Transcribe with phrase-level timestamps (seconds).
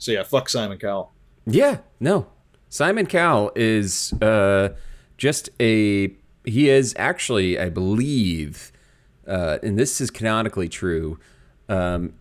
[0.00, 1.12] So yeah, fuck Simon Cowell.
[1.46, 2.26] Yeah, no.
[2.70, 4.70] Simon Cowell is uh,
[5.16, 6.12] just a.
[6.44, 8.72] He is actually, I believe,
[9.28, 11.18] uh, and this is canonically true.
[11.68, 12.14] Um,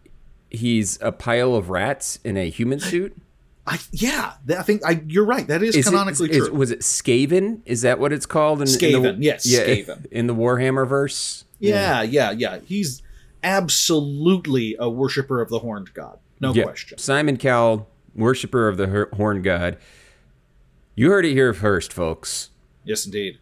[0.52, 3.16] he's a pile of rats in a human suit.
[3.66, 5.48] I yeah, th- I think I you're right.
[5.48, 6.54] That is, Is canonically is- true.
[6.54, 7.62] was it Skaven?
[7.66, 8.62] Is that what it's called?
[8.62, 8.78] In, in the,
[9.10, 10.06] Skaven, yes, yeah, Skaven.
[10.12, 11.46] In the Warhammer verse.
[11.60, 12.60] yeah, yeah, yeah.
[12.66, 13.02] He's
[13.44, 16.20] absolutely a worshiper of the horned god.
[16.40, 16.64] No Yeah.
[16.64, 16.98] question.
[16.98, 19.78] Simon Cowell, worshiper of the horn god.
[20.96, 22.50] You heard it here first, folks.
[22.84, 23.40] Yes, indeed.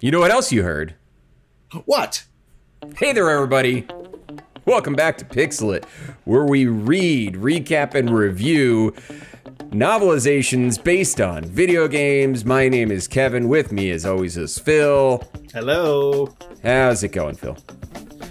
[0.00, 0.94] You know what else you heard?
[1.84, 2.24] What?
[2.96, 3.86] Hey there, everybody.
[4.64, 5.84] Welcome back to Pixel It,
[6.24, 8.92] where we read, recap, and review
[9.70, 12.44] novelizations based on video games.
[12.44, 13.48] My name is Kevin.
[13.48, 15.22] With me, as always, is Phil.
[15.52, 16.34] Hello.
[16.62, 17.56] How's it going, Phil?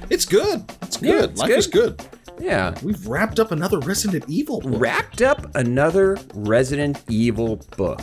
[0.10, 0.64] It's good.
[0.82, 1.30] It's Yeah, good.
[1.32, 1.58] it's Life good.
[1.60, 2.02] is good.
[2.40, 2.74] Yeah.
[2.84, 4.62] We've wrapped up another Resident Evil.
[4.62, 4.80] book.
[4.82, 8.02] Wrapped up another Resident Evil book.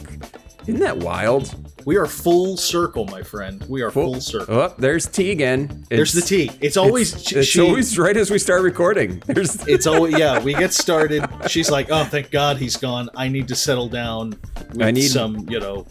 [0.67, 1.55] Isn't that wild?
[1.85, 3.65] We are full circle, my friend.
[3.69, 4.53] We are full, circle.
[4.53, 5.87] Oh, there's T again.
[5.89, 6.59] There's the It's- T.
[6.61, 9.23] It's always It's, she- it's she- always right as we start recording.
[9.27, 10.43] There's It's always yeah.
[10.43, 11.25] We get started.
[11.47, 13.09] She's like, "Oh, thank God he's gone.
[13.15, 14.31] I need to settle down
[14.73, 15.87] with I need- some, you know,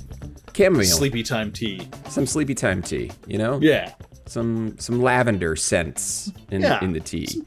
[0.53, 3.11] chamomile, sleepy time tea." some sleepy time tea.
[3.27, 3.93] You know, Yeah,
[4.25, 6.83] some some lavender scents in Yeah.
[6.83, 7.27] in the tea.
[7.27, 7.45] some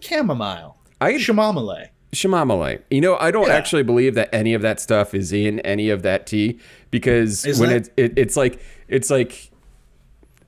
[0.00, 1.88] chamomile, I chamomile.
[2.12, 2.80] Shamamale.
[2.90, 3.54] You know, I don't Yeah.
[3.54, 6.58] actually believe that any of that stuff is in any of that tea
[6.90, 9.50] because Is when that- it, it it's like it's like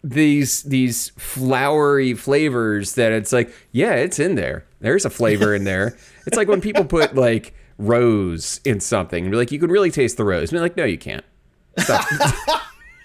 [0.03, 5.65] these these flowery flavors that it's like yeah it's in there there's a flavor in
[5.65, 5.95] there
[6.27, 9.91] it's like when people put like rose in something and be like you can really
[9.91, 11.25] taste the rose and be like no you can't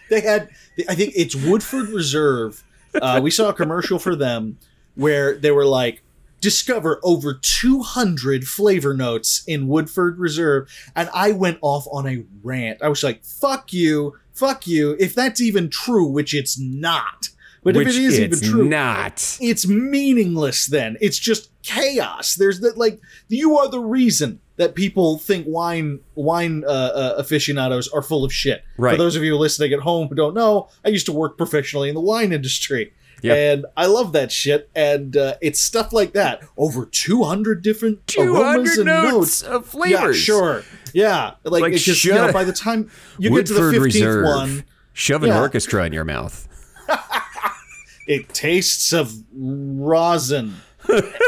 [0.09, 0.49] They had,
[0.87, 2.63] I think it's Woodford Reserve.
[2.93, 4.59] Uh, we saw a commercial for them
[4.93, 6.03] where they were like,
[6.41, 10.69] discover over 200 flavor notes in Woodford Reserve.
[10.95, 12.81] And I went off on a rant.
[12.81, 14.95] I was like, fuck you, fuck you.
[14.99, 17.29] If that's even true, which it's not.
[17.63, 20.97] But which if it is even true, not it's meaningless then.
[21.01, 22.35] It's just chaos.
[22.35, 27.87] There's that like you are the reason that people think wine wine uh, uh, aficionados
[27.87, 28.63] are full of shit.
[28.77, 28.91] Right.
[28.91, 31.89] For those of you listening at home who don't know, I used to work professionally
[31.89, 32.93] in the wine industry.
[33.25, 33.33] Yeah.
[33.53, 34.69] And I love that shit.
[34.75, 36.41] And uh, it's stuff like that.
[36.57, 39.43] Over 200 different aromas and notes notes.
[39.43, 40.63] of Yeah, flavors sure.
[40.93, 41.33] Yeah.
[41.43, 44.25] Like, Like, it's just, you know, by the time you get to the 15th reserve
[44.25, 45.41] one, shove an Yeah.
[45.41, 46.47] orchestra in your mouth
[48.07, 50.55] it tastes of rosin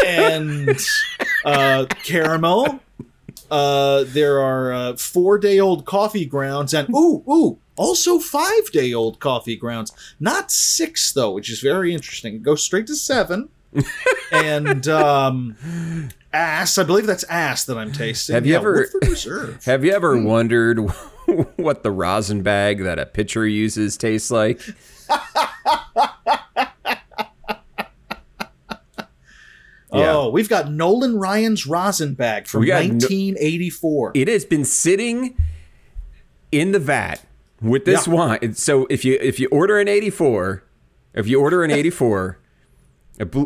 [0.06, 0.78] and
[1.44, 2.80] uh, caramel.
[3.50, 8.94] Uh, there are uh, four day old coffee grounds and ooh ooh also five day
[8.94, 9.92] old coffee grounds.
[10.20, 12.36] Not six though, which is very interesting.
[12.36, 13.50] It goes straight to seven.
[14.32, 15.56] and um,
[16.34, 16.78] ass.
[16.78, 18.34] I believe that's ass that I'm tasting.
[18.34, 18.90] Have you Yeah, ever-
[19.66, 20.80] Have you ever wondered
[21.58, 24.62] what the rosin bag that a pitcher uses tastes like?
[29.94, 30.14] Yeah.
[30.16, 34.12] Oh, we've got Nolan Ryan's rosin bag from We got no- 1984.
[34.16, 35.38] It has been sitting
[36.52, 37.22] in the vat
[37.62, 38.13] with this Yeah.
[38.13, 38.53] wine.
[38.53, 40.63] So if you if you order an 84,
[41.13, 42.40] if you order an 84,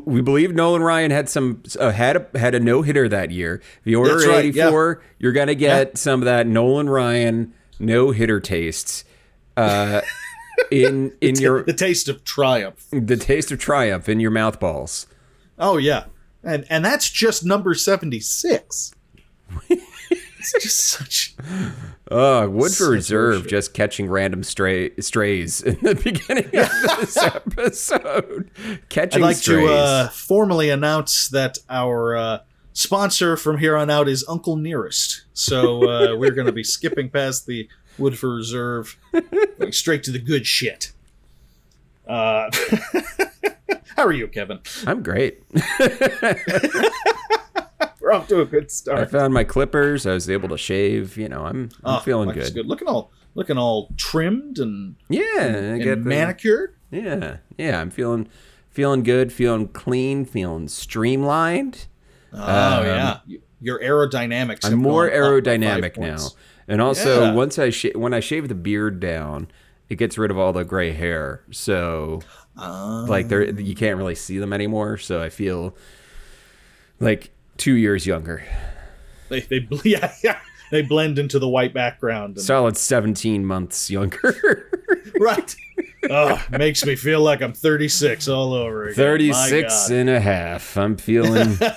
[0.06, 3.62] we believe Nolan Ryan had some uh, had a had a no hitter that year.
[3.82, 8.12] If you order an right, 84, you're gonna get some of that Nolan Ryan no
[8.12, 9.06] hitter tastes.
[9.58, 10.02] Uh,
[10.72, 12.86] in in your the taste of triumph.
[12.92, 15.08] the taste of triumph in your mouth balls.
[15.58, 16.06] Oh yeah,
[16.44, 18.94] and and that's just number seventy six.
[20.42, 21.36] it's just such.
[22.10, 28.50] Uh, Woodford Such Reserve just catching random stray strays in the beginning of this episode.
[28.90, 29.68] Catching I'd like strays.
[29.68, 32.40] to uh, formally announce that our uh,
[32.74, 35.26] sponsor from here on out is Uncle Nearest.
[35.34, 38.98] So uh, we're going to be skipping past the Woodford Reserve,
[39.60, 40.92] going straight to the good shit.
[42.08, 42.50] Uh,
[43.96, 44.60] how are you, Kevin?
[44.88, 45.44] I'm great.
[48.12, 49.00] We're off to a good start.
[49.00, 50.06] I found my clippers.
[50.06, 51.18] I was able to shave.
[51.18, 52.66] You know, I'm, I'm Oh, feeling is good.
[52.66, 57.80] Looking all looking all trimmed and, Yeah, I and get the- Yeah, yeah.
[57.80, 58.28] I'm feeling
[58.70, 59.32] feeling good.
[59.32, 60.26] Feeling clean.
[60.26, 61.88] Feeling streamlined.
[62.34, 63.20] Oh Um, yeah,
[63.62, 64.66] your aerodynamics.
[64.66, 66.18] I'm more gone up by five aerodynamic now.
[66.68, 67.34] And also, Yeah.
[67.34, 69.48] once I sh- when I shave the beard down,
[69.90, 71.44] it gets rid of all the gray hair.
[71.52, 72.20] So
[72.58, 73.06] Ah.
[73.08, 75.74] like there you can't really see them anymore so i feel
[77.00, 77.32] like
[77.62, 78.44] two years younger
[79.30, 80.40] they they yeah, yeah
[80.72, 82.38] they blend into the white background.
[82.38, 84.68] And, solid 17 months younger
[85.20, 85.56] right.
[86.10, 88.96] oh, makes me feel like I'm 36 all over again.
[88.96, 91.58] My 36 and a half i'm feeling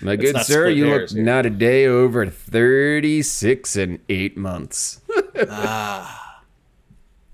[0.00, 1.22] My good sir, you look here.
[1.22, 5.00] not a day over 36 and 8 months.
[5.48, 6.42] ah,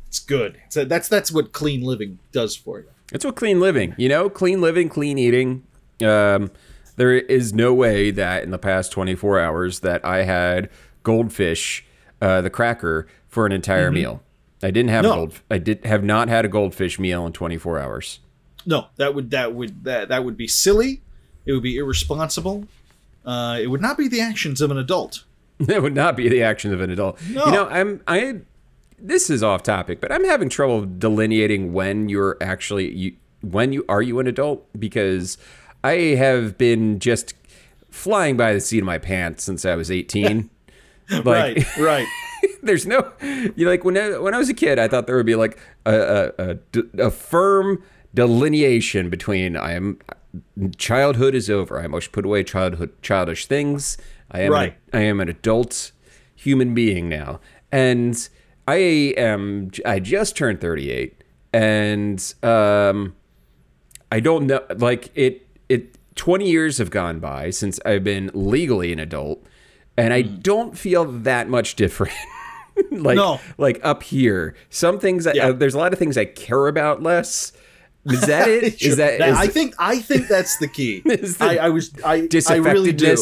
[0.09, 0.61] It's good.
[0.69, 2.89] So that's that's what clean living does for you.
[3.11, 5.65] It's what clean living, you know, clean living, clean eating.
[6.03, 6.51] Um,
[6.97, 10.69] there is no way that in the past 24 hours that I had
[11.03, 11.85] goldfish,
[12.21, 14.23] uh, the cracker, for an entire meal.
[14.63, 15.13] I didn't have No.
[15.13, 15.41] a gold.
[15.51, 18.19] I did have not had a goldfish meal in 24 hours.
[18.67, 21.01] No, that would that would that that would be silly.
[21.47, 22.65] It would be irresponsible.
[23.25, 25.25] Uh, it would not be the actions of an adult.
[25.61, 27.21] That would not be the action of an adult.
[27.31, 27.47] No.
[27.47, 28.37] You know, I'm I.
[29.01, 33.85] This is off topic, but I'm having trouble delineating when you're actually you when you
[33.89, 35.37] are you an adult because
[35.85, 37.35] I have been just
[37.91, 40.51] flying by the seat of my pants since I was 18.
[41.11, 42.07] like right, right.
[42.63, 45.17] there's no you know, like when I, when I was a kid, I thought there
[45.17, 47.83] would be like a a, a, a firm
[48.15, 49.99] delineation between I am
[50.77, 51.81] childhood is over.
[51.81, 53.97] I must put away childhood childish things.
[54.31, 54.77] I am Right.
[54.93, 55.93] an, I am an adult
[56.37, 57.41] human being now,
[57.73, 58.29] and
[58.67, 61.25] I am I just turned 38,
[61.55, 63.15] and um,
[64.13, 68.93] I don't know like it it 20 years have gone by since I've been legally
[68.93, 69.43] an adult
[69.97, 72.15] and I don't feel that much different.
[72.91, 73.41] like No.
[73.57, 74.55] like up here.
[74.71, 75.49] Some things I, Yeah.
[75.49, 77.53] uh, there's a lot of things I care about less.
[78.05, 78.81] Is that it?
[78.83, 81.03] Is that Now, is, I think I think that's the key.
[81.05, 83.17] Is the I, I was I I really do.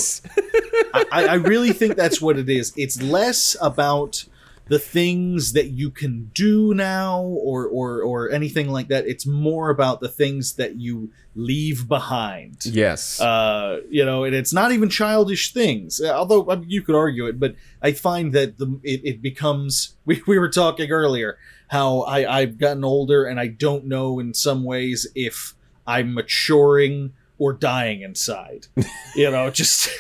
[0.95, 2.73] I, I really think that's what it is.
[2.77, 4.25] It's less about
[4.69, 9.07] the things that you can do now or or or anything like that.
[9.07, 12.65] It's more about the things that you leave behind.
[12.67, 13.21] yes.
[13.21, 16.01] Uh, you know, and it's not even childish things.
[16.01, 19.23] uh, Although I mean, you could argue it, but I find that the it, it
[19.23, 19.95] becomes.
[20.07, 21.37] We, we were talking earlier
[21.69, 25.55] how I I've gotten older and I don't know in some ways if
[25.85, 28.69] I'm maturing or dying inside.
[29.17, 29.91] you know, just.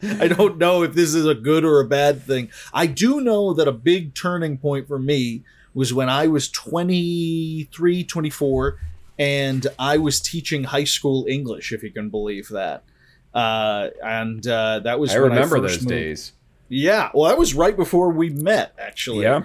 [0.03, 2.50] I don't know if this is a good or a bad thing.
[2.74, 5.44] I do know that a big turning point for me
[5.74, 8.80] was when I was 23, 24,
[9.19, 12.83] and I was teaching high school English, if you can believe that.
[13.33, 15.89] Uh, and uh, that was I remember I those moved.
[15.89, 16.33] days.
[16.69, 19.24] Yeah, well, that was right before we met, actually.
[19.24, 19.44] Yeah.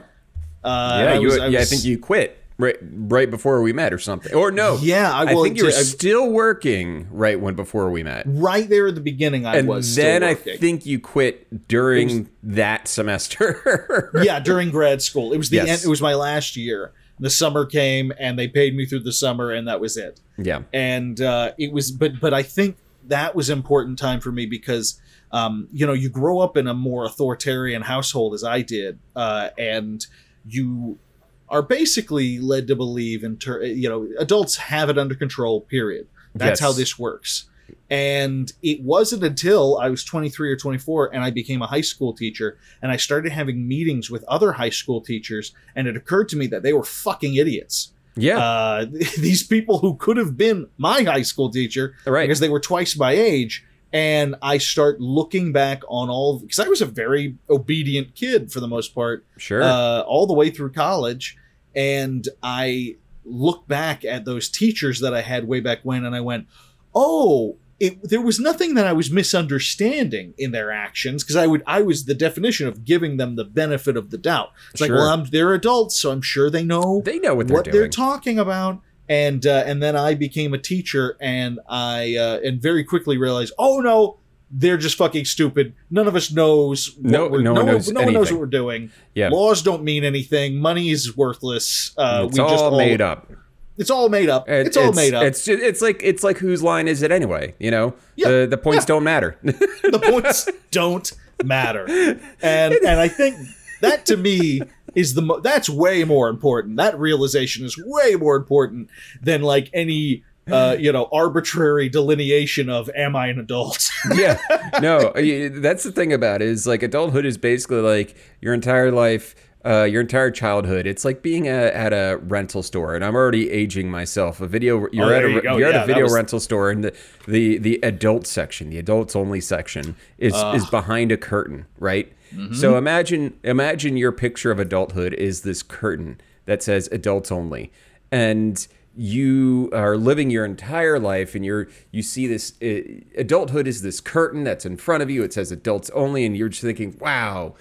[0.64, 3.92] uh, yeah, I you, was- yeah, I think you quit right right before we met
[3.92, 4.34] or something.
[4.34, 4.78] Or no.
[4.80, 8.24] Yeah, I, I, think you were still working right when before we met.
[8.26, 9.46] right there at the beginning.
[9.46, 9.94] I And was.
[9.94, 14.10] then I think you quit during that semester.
[14.22, 15.32] yeah, during grad school.
[15.32, 15.68] It was the Yes.
[15.68, 15.80] end.
[15.84, 16.92] It was my last year.
[17.18, 20.20] The summer came, and they paid me through the summer, and that was it.
[20.36, 20.60] yeah.
[20.72, 22.76] And uh, it was, but but I think
[23.08, 25.00] that was important time for me because,
[25.32, 29.48] um, you know, you grow up in a more authoritarian household as I did, uh,
[29.56, 30.04] and
[30.46, 30.98] you
[31.48, 35.60] are basically led to believe in, ter- you know, adults have it under control.
[35.60, 36.06] Period.
[36.34, 36.60] That's Yes.
[36.60, 37.44] how this works.
[37.88, 42.12] And it wasn't until I was 23 or 24 and I became a high school
[42.12, 45.52] teacher and I started having meetings with other high school teachers.
[45.74, 47.92] And it occurred to me that they were fucking idiots.
[48.16, 48.38] Yeah.
[48.38, 48.86] Uh,
[49.18, 52.24] these people who could have been my high school teacher right.
[52.24, 53.64] because they were twice my age.
[53.92, 58.60] And I start looking back on all because I was a very obedient kid for
[58.60, 59.62] the most part Sure.
[59.62, 61.36] uh, all the way through college.
[61.74, 66.20] And I look back at those teachers that I had way back when, and I
[66.20, 66.46] went,
[66.94, 71.62] "Oh, it, there was nothing that I was misunderstanding in their actions because I would
[71.66, 74.50] I was the definition of giving them the benefit of the doubt.
[74.72, 77.56] It's like, well, I'm, they're adults, so I'm sure they know they know what they're
[77.56, 77.76] what doing.
[77.76, 82.60] they're talking about." And uh, and then I became a teacher, and I uh, and
[82.60, 84.18] very quickly realized, oh no,
[84.50, 85.74] they're just fucking stupid.
[85.90, 86.94] None of us knows.
[86.96, 88.90] What No- we're, no one knows no one knows what we're doing.
[89.14, 89.28] Yeah.
[89.28, 90.56] Laws don't mean anything.
[90.56, 91.92] Money is worthless.
[91.96, 93.30] Uh, it's we all just all made up.
[93.78, 94.48] It's all made up.
[94.48, 95.22] It- it's all made up.
[95.22, 97.54] It's it's like it's like whose line is it anyway?
[97.60, 98.86] You know, Yeah, the the points yeah.
[98.88, 99.38] don't matter.
[99.42, 101.12] the points don't
[101.44, 101.86] matter.
[102.42, 103.36] And and I think
[103.82, 104.62] that to me
[104.96, 106.76] is the mo- that's way more important.
[106.78, 108.90] That realization is way more important
[109.22, 113.88] than like any uh, you know arbitrary delineation of am I an adult?
[114.14, 114.38] yeah,
[114.80, 115.12] no,
[115.60, 119.34] that's the thing about it is like adulthood is basically like your entire life.
[119.64, 120.86] Uh, your entire childhood.
[120.86, 124.40] It's like being a, at a rental store, and I'm already aging myself.
[124.40, 126.70] A video, you're Oh, at a you you're Yeah, at a video was- rental store,
[126.70, 126.94] and the,
[127.26, 132.12] the the adult section, the adults only section, is is behind a curtain, right?
[132.34, 132.54] Mm-hmm.
[132.54, 137.72] So imagine imagine your picture of adulthood is this curtain that says adults only,
[138.12, 138.66] and
[138.98, 142.80] you are living your entire life and you're you see this uh,
[143.20, 146.48] adulthood is this curtain that's in front of you it says adults only and you're
[146.48, 147.54] just thinking wow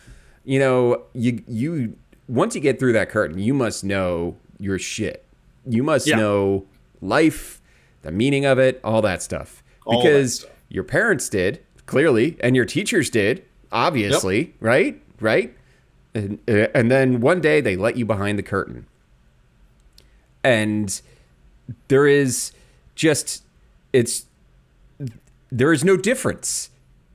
[0.46, 1.94] you know you you
[2.30, 5.26] once you get through that curtain you must know your shit
[5.68, 6.16] you must Yeah.
[6.16, 6.66] know
[7.02, 7.60] life
[8.02, 10.52] the meaning of it all that stuff All that because stuff.
[10.70, 13.44] your parents did clearly, and your teachers did
[13.76, 15.02] obviously, right?
[15.20, 15.56] Right?
[16.16, 18.88] And, uh, and then one day they let you behind the curtain,
[20.44, 21.02] and
[21.90, 22.52] there is
[22.96, 23.44] just
[23.94, 24.26] it's
[25.52, 26.70] there is no difference.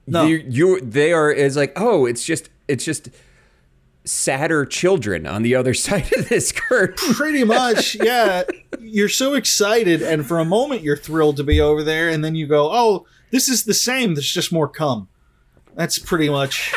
[0.07, 0.27] No.
[0.27, 3.11] you, you they are is like oh it's just it's just
[4.05, 7.15] sadder children on the other side of this curtain.
[7.15, 8.43] Pretty much, yeah.
[8.81, 12.35] You're so excited, and for a moment you're thrilled to be over there, and then
[12.35, 14.15] you go, "Oh, this is the same.
[14.15, 15.09] There's just more cum."
[15.75, 16.75] That's pretty much.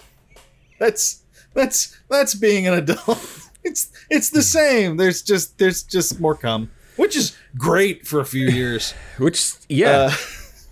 [0.78, 1.22] that's
[1.54, 3.18] that's that's being an adult.
[3.64, 4.96] It's it's the same.
[4.96, 10.08] There's just there's just more cum, which is great for a few years, Which yeah,
[10.10, 10.12] Uh,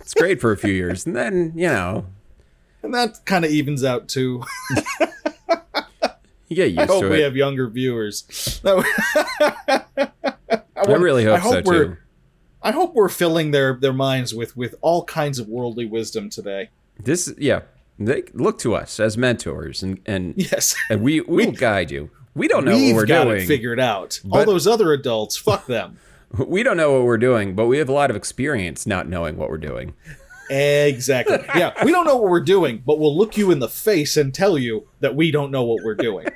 [0.01, 2.05] it's great for a few years, and then you know
[2.83, 4.43] and that kind of evens out too.
[6.49, 7.23] you get used I hope to we it.
[7.23, 8.23] have younger viewers.
[8.63, 8.83] That
[10.75, 11.97] I really hope, so we're- too.
[12.61, 16.71] I hope we're filling their their minds with with all kinds of worldly wisdom today.
[17.03, 17.61] This yeah,
[17.99, 20.75] they look to us as mentors, and and Yes.
[20.89, 22.09] and we we will guide you.
[22.33, 23.41] We don't know what we're got doing.
[23.41, 24.19] it figured out.
[24.31, 25.97] All those other adults, fuck them.
[26.47, 29.35] We don't know what we're doing, but we have a lot of experience not knowing
[29.35, 29.95] what we're doing.
[30.49, 31.39] Exactly.
[31.57, 34.33] Yeah, we don't know what we're doing, but we'll look you in the face and
[34.33, 36.27] tell you that we don't know what we're doing.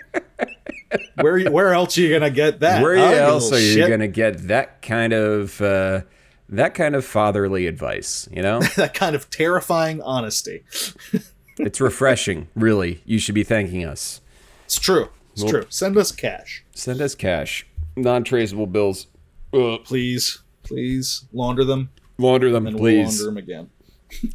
[1.15, 2.81] where where else are you gonna get that?
[2.81, 3.87] Where else are you shit?
[3.87, 6.01] going to get that kind of uh,
[6.49, 8.27] that kind of fatherly advice?
[8.31, 10.63] You know, that kind of terrifying honesty?
[11.57, 12.47] it's refreshing.
[12.55, 14.21] Really, you should be thanking us.
[14.65, 15.09] It's true.
[15.33, 15.65] It's Well- true.
[15.69, 19.07] Send us cash, Send us cash, non-traceable bills.
[19.53, 19.79] Ugh.
[19.83, 20.41] please.
[20.63, 23.19] Please launder them, Launder them, and we'll please.
[23.19, 23.69] launder them again.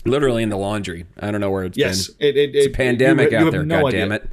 [0.05, 1.07] Literally in the laundry.
[1.19, 2.29] I don't know where it's Yes, been.
[2.29, 3.65] it, it, It's a pandemic you- you out there.
[3.65, 4.01] no God idea.
[4.01, 4.31] damn it.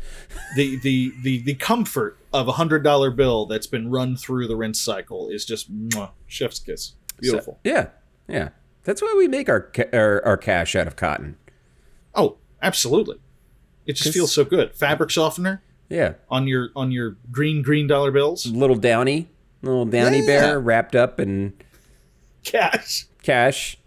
[0.56, 4.56] the the the the comfort of a hundred dollar bill that's been run through the
[4.56, 6.94] rinse cycle is just mwah, chef's kiss.
[7.22, 7.54] Beautiful.
[7.54, 7.88] So- yeah,
[8.28, 8.50] yeah.
[8.84, 11.38] That's why we make our, our our cash out of cotton.
[12.16, 13.18] oh, absolutely.
[13.86, 14.76] It just feels so good.
[14.76, 18.46] Fabric softener Yeah, on your on your green green dollar bills.
[18.46, 19.30] little downy,
[19.62, 20.26] little downy Yeah.
[20.26, 21.54] bear wrapped up in
[22.44, 23.08] Cash.
[23.24, 23.78] cash.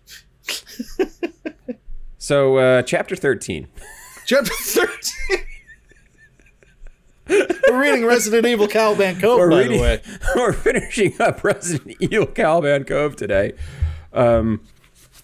[2.18, 3.68] so, uh, chapter thirteen.
[4.26, 5.44] Chapter thirteen.
[7.30, 10.02] We're reading Resident Evil Caliban Cove, We're by reading- the way.
[10.36, 13.52] We're finishing up Resident Evil Caliban Cove today,
[14.12, 14.60] um,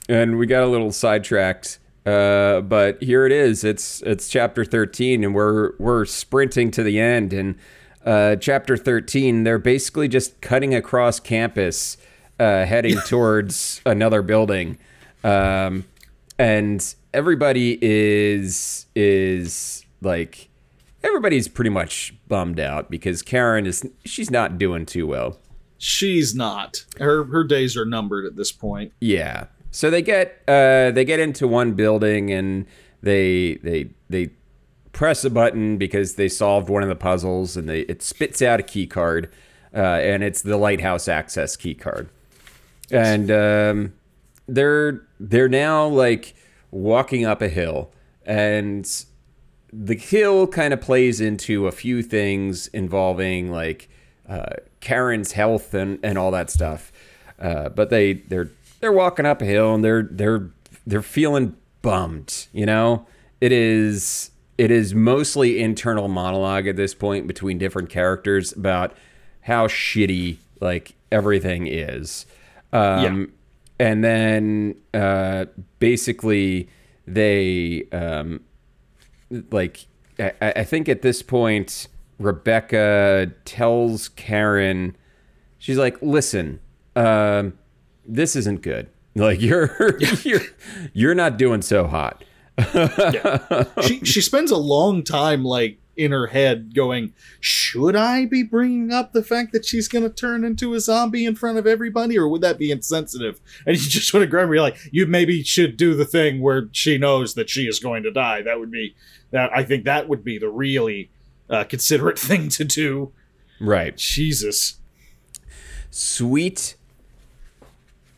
[0.08, 1.78] and we got a little sidetracked.
[2.04, 3.64] Uh, but here it is.
[3.64, 7.32] It's it's chapter thirteen, and we're we're sprinting to the end.
[7.32, 7.56] And
[8.04, 11.96] uh, chapter thirteen, they're basically just cutting across campus,
[12.38, 14.78] uh, heading towards another building,
[15.24, 15.84] um,
[16.38, 20.48] and everybody is is like
[21.02, 25.38] everybody's pretty much bummed out because Karen is she's not doing too well.
[25.78, 26.84] She's not.
[26.98, 28.92] Her her days are numbered at this point.
[29.00, 29.46] Yeah.
[29.70, 32.66] So they get uh, they get into one building and
[33.02, 34.30] they they they
[34.92, 38.58] press a button because they solved one of the puzzles and they it spits out
[38.58, 39.30] a key card
[39.74, 42.08] uh, and it's the lighthouse access key card.
[42.90, 43.92] And um,
[44.46, 46.34] they're they're now like
[46.70, 47.92] walking up a hill
[48.24, 48.86] and
[49.84, 53.88] the hill kind of plays into a few things involving like
[54.28, 56.92] uh, Karen's health and, and all that stuff.
[57.38, 58.48] Uh, but they they're
[58.80, 60.50] they're walking up a hill and they're they're
[60.86, 62.46] they're feeling bummed.
[62.52, 63.06] You know,
[63.40, 68.94] it is it is mostly internal monologue at this point between different characters about
[69.42, 72.24] how shitty like everything is.
[72.72, 73.02] Um,
[73.78, 75.44] And then uh,
[75.78, 76.70] basically
[77.06, 78.40] they um,
[79.50, 79.86] like
[80.18, 84.96] I, I think at this point Rebecca tells Karen,
[85.58, 86.60] she's like, "Listen,
[86.94, 87.58] um,
[88.06, 88.88] this isn't good.
[89.14, 90.40] Like you're you're
[90.92, 92.24] you're not doing so hot."
[93.82, 98.92] she she spends a long time like in her head going should i be bringing
[98.92, 102.18] up the fact that she's going to turn into a zombie in front of everybody
[102.18, 105.42] or would that be insensitive and you just want to grab her like you maybe
[105.42, 108.70] should do the thing where she knows that she is going to die that would
[108.70, 108.94] be
[109.30, 111.10] that i think that would be the really
[111.48, 113.12] uh, considerate thing to do
[113.60, 113.96] Right.
[113.96, 114.76] jesus
[115.90, 116.76] Sweet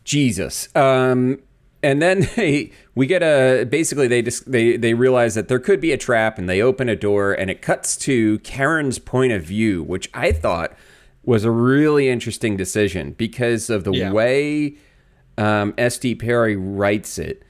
[0.09, 0.75] Jesus.
[0.75, 1.41] Um,
[1.83, 5.81] and then they, we get a basically they just they they realize that there could
[5.81, 9.45] be a trap and they open a door and it cuts to Karen's point of
[9.45, 10.73] view, which I thought
[11.23, 14.11] was a really interesting decision because of the Yeah.
[14.11, 14.75] way
[15.37, 16.17] um, S.D.
[16.17, 17.45] Perry writes it.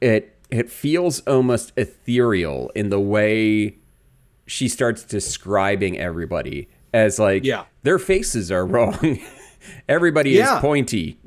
[0.00, 3.76] It it feels almost ethereal in the way
[4.46, 7.66] she starts describing everybody as like Yeah.
[7.84, 9.20] their faces are wrong.
[9.88, 10.56] Everybody Yeah.
[10.56, 11.18] is pointy.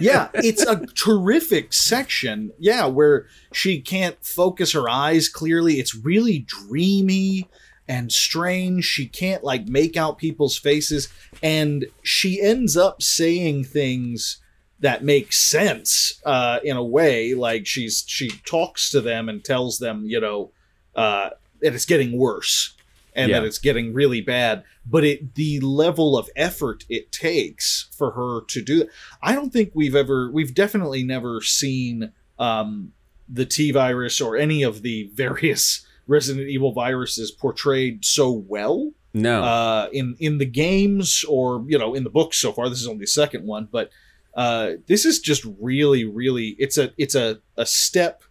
[0.00, 2.52] yeah, it's a terrific section.
[2.58, 5.74] Yeah, where she can't focus her eyes clearly.
[5.74, 7.48] It's really dreamy
[7.88, 8.84] and strange.
[8.84, 11.08] She can't like make out people's faces
[11.42, 14.38] and she ends up saying things
[14.80, 19.78] that make sense uh in a way like she's she talks to them and tells
[19.78, 20.50] them, you know,
[20.94, 22.73] uh that it's getting worse
[23.14, 23.40] and Yeah.
[23.40, 28.40] that it's getting really bad but it the level of effort it takes for her
[28.48, 28.88] to do that
[29.22, 32.92] i don't think we've ever we've definitely never seen um
[33.28, 39.42] the t virus or any of the various resident evil viruses portrayed so well No.
[39.42, 42.86] uh in in the games or you know in the books so far this is
[42.88, 43.90] only the second one but
[44.34, 48.22] uh this is just really really it's a it's a a step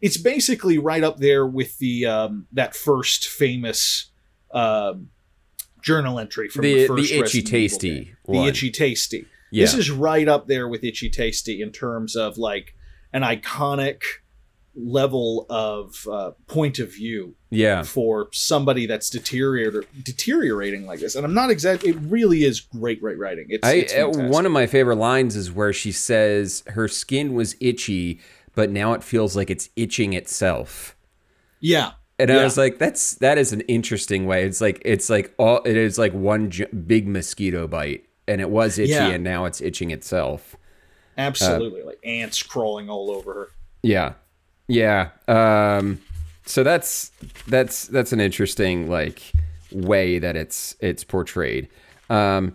[0.00, 4.09] it's basically right up there with the um that first famous
[4.52, 5.08] um
[5.82, 9.26] journal entry from the, the first the itchy tasty the itchy tasty.
[9.50, 9.64] Yeah.
[9.64, 12.74] this is right up there with itchy tasty in terms of like
[13.12, 14.02] an iconic
[14.76, 17.82] level of uh, point of view yeah.
[17.82, 21.16] for somebody that's deteriorating deteriorating like this.
[21.16, 23.46] And i'm not exactly it really is great great writing.
[23.48, 27.34] It's, I it's uh, one of my favorite lines is where she says her skin
[27.34, 28.20] was itchy,
[28.54, 30.96] but now it feels like it's itching itself.
[31.60, 34.44] yeah And I was like, that's that is an interesting way.
[34.44, 38.50] It's like it's like all it is like one j- big mosquito bite, and it
[38.50, 39.08] was itchy, Yeah.
[39.08, 40.56] and now it's itching itself.
[41.18, 43.48] absolutely like ants crawling all over her
[43.82, 44.14] Yeah,
[44.68, 45.10] yeah.
[45.28, 46.00] Um,
[46.46, 47.12] so that's
[47.48, 49.20] that's that's an interesting like
[49.72, 51.68] way that it's it's portrayed.
[52.08, 52.54] Um,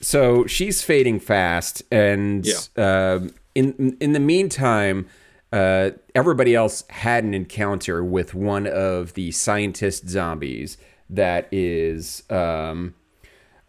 [0.00, 5.06] so she's fading fast, and um, in in the meantime,
[5.52, 10.76] uh, everybody else had an encounter with one of the scientist zombies
[11.08, 12.94] that is um,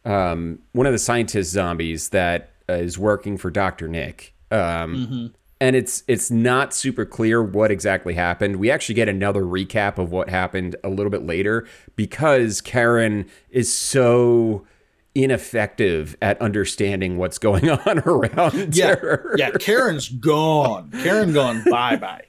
[0.05, 4.33] um, one of the scientist zombies that is working for Doctor Nick.
[4.51, 8.55] Um, And it's it's not super clear what exactly happened.
[8.55, 13.71] We actually get another recap of what happened a little bit later because Karen is
[13.71, 14.65] so
[15.13, 19.35] ineffective at understanding what's going on around yeah her.
[19.37, 22.23] yeah karen's gone karen gone bye-bye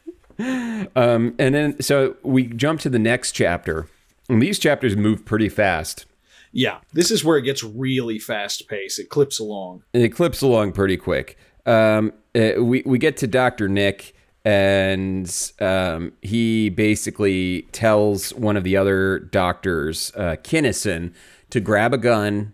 [0.97, 3.87] Um, and then so we jump to the next chapter.
[4.29, 6.07] And these chapters move pretty fast.
[6.53, 10.73] yeah this is where it gets really fast paced it clips along it clips along
[10.73, 11.37] pretty quick.
[11.67, 14.15] Um, uh, we we get to Doctor Nick,
[14.45, 21.15] and um, he basically tells one of the other doctors, uh, Kinnison,
[21.51, 22.53] to grab a gun.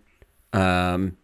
[0.53, 1.17] Um,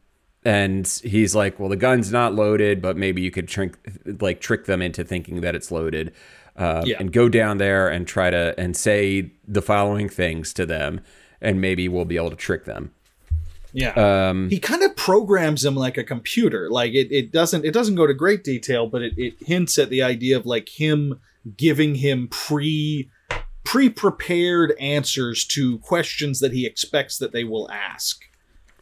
[0.43, 3.77] and he's like, "Well, the gun's not loaded, but maybe you could trick
[4.21, 6.13] like trick them into thinking that it's loaded."
[6.55, 6.97] Uh, Yeah.
[6.99, 11.01] And go down there and try to and say the following things to them,
[11.41, 12.91] and maybe we'll be able to trick them.
[13.73, 14.29] Yeah.
[14.29, 16.69] Um, he kind of programs him like a computer.
[16.69, 19.89] Like it, it doesn't it doesn't go to great detail, but it, it hints at
[19.89, 21.19] the idea of like him
[21.57, 23.09] giving him pre
[23.65, 28.24] pre prepared answers to questions that he expects that they will ask.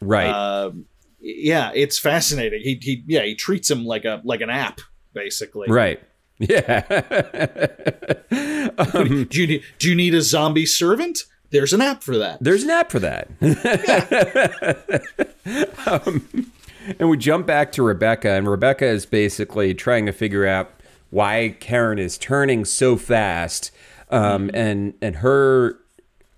[0.04, 0.30] Right.
[0.30, 0.86] Um,
[1.20, 2.60] yeah, it's fascinating.
[2.62, 4.80] He, he yeah he treats him like a like an app
[5.12, 5.68] basically.
[5.70, 6.00] Right.
[6.40, 6.82] Yeah.
[8.76, 11.20] um, Do you need do you need a zombie servant?
[11.50, 12.38] There's an app for that.
[12.40, 13.28] there's an app for that.
[15.86, 16.50] um,
[16.98, 20.72] and we jump back to Rebecca, and Rebecca is basically trying to figure out
[21.10, 23.70] why Karen is turning so fast.
[24.10, 25.78] Um, and and her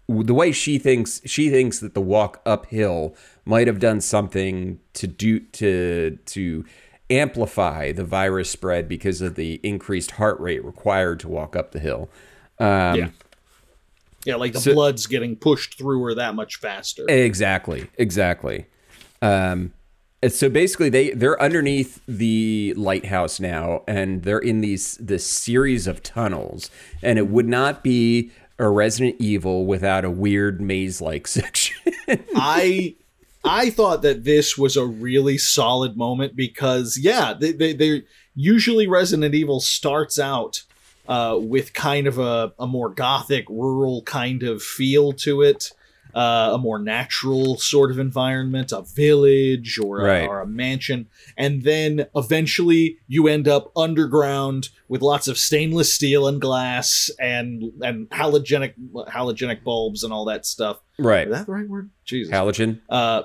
[0.08, 5.06] the way she thinks she thinks that the walk uphill might have done something to
[5.06, 6.64] do to to
[7.08, 11.78] amplify the virus spread because of the increased heart rate required to walk up the
[11.78, 12.10] hill.
[12.58, 13.08] Um, yeah.
[14.24, 17.04] Yeah, like the so- blood's getting pushed through her that much faster.
[17.08, 18.66] Exactly, exactly.
[19.22, 19.72] Um,
[20.26, 26.02] so basically, they they're underneath the lighthouse now, and they're in these this series of
[26.02, 26.70] tunnels,
[27.02, 31.76] and it would not be a Resident Evil without a weird maze-like section.
[32.34, 32.96] I
[33.46, 38.02] I thought that this was a really solid moment because yeah, they they they
[38.34, 40.62] usually Resident Evil starts out
[41.08, 45.70] uh, with kind of a, a more gothic, rural kind of feel to it,
[46.14, 50.28] uh, a more natural sort of environment, a village or a, Right.
[50.28, 51.06] or a mansion,
[51.36, 57.72] and then eventually you end up underground with lots of stainless steel and glass and
[57.82, 58.74] and halogenic
[59.08, 60.80] halogenic bulbs and all that stuff.
[60.98, 61.28] right.
[61.28, 61.90] Is that the right word?
[62.04, 62.32] Jesus.
[62.32, 62.80] Halogen.
[62.88, 63.22] uh,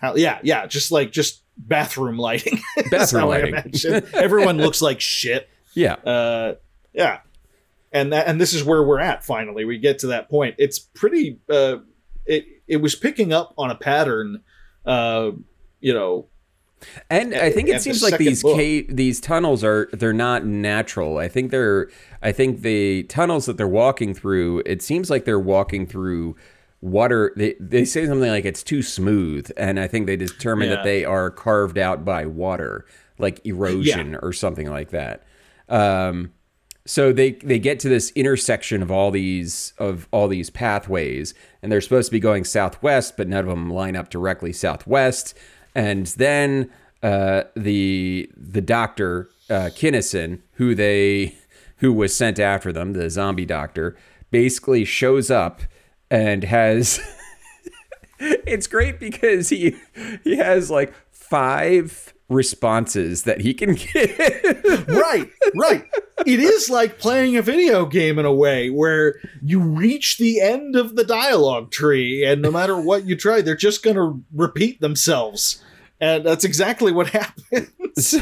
[0.00, 2.58] how, yeah, yeah, just like just bathroom lighting.
[2.90, 3.74] Bathroom lighting.
[4.14, 5.48] Everyone looks like shit.
[5.74, 5.94] Yeah.
[5.94, 6.54] Uh,
[6.92, 7.20] yeah,
[7.92, 9.24] and that, and this is where we're at.
[9.24, 10.54] Finally, we get to that point.
[10.58, 11.38] It's pretty.
[11.48, 11.78] Uh,
[12.26, 14.42] it it was picking up on a pattern.
[14.86, 15.32] Uh,
[15.80, 16.26] you know,
[17.10, 20.44] And I think it At the seems like these cave, these tunnels are they're not
[20.46, 21.18] natural.
[21.18, 21.88] I think they're
[22.22, 26.36] I think the tunnels that they're walking through, it seems like they're walking through
[26.80, 27.32] water.
[27.36, 30.76] They they say something like it's too smooth, and I think they determine Yeah.
[30.76, 32.84] that they are carved out by water,
[33.18, 35.22] like erosion or something like that.
[35.68, 36.32] Um,
[36.86, 41.70] so they they get to this intersection of all these of all these pathways and
[41.70, 45.34] they're supposed to be going southwest but none of them line up directly southwest
[45.74, 46.70] and then
[47.02, 51.36] uh, the the doctor uh, Kinnison who they
[51.76, 53.94] who was sent after them the zombie doctor
[54.30, 55.60] basically shows up
[56.10, 57.00] and has
[58.18, 59.76] it's great because he
[60.24, 65.84] he has like five responses that he can give right, right.
[66.24, 70.76] It is like playing a video game in a way where you reach the end
[70.76, 74.80] of the dialogue tree, and no matter what you try, they're just going to repeat
[74.80, 75.62] themselves.
[76.00, 77.68] And that's exactly what happens.
[77.96, 78.20] So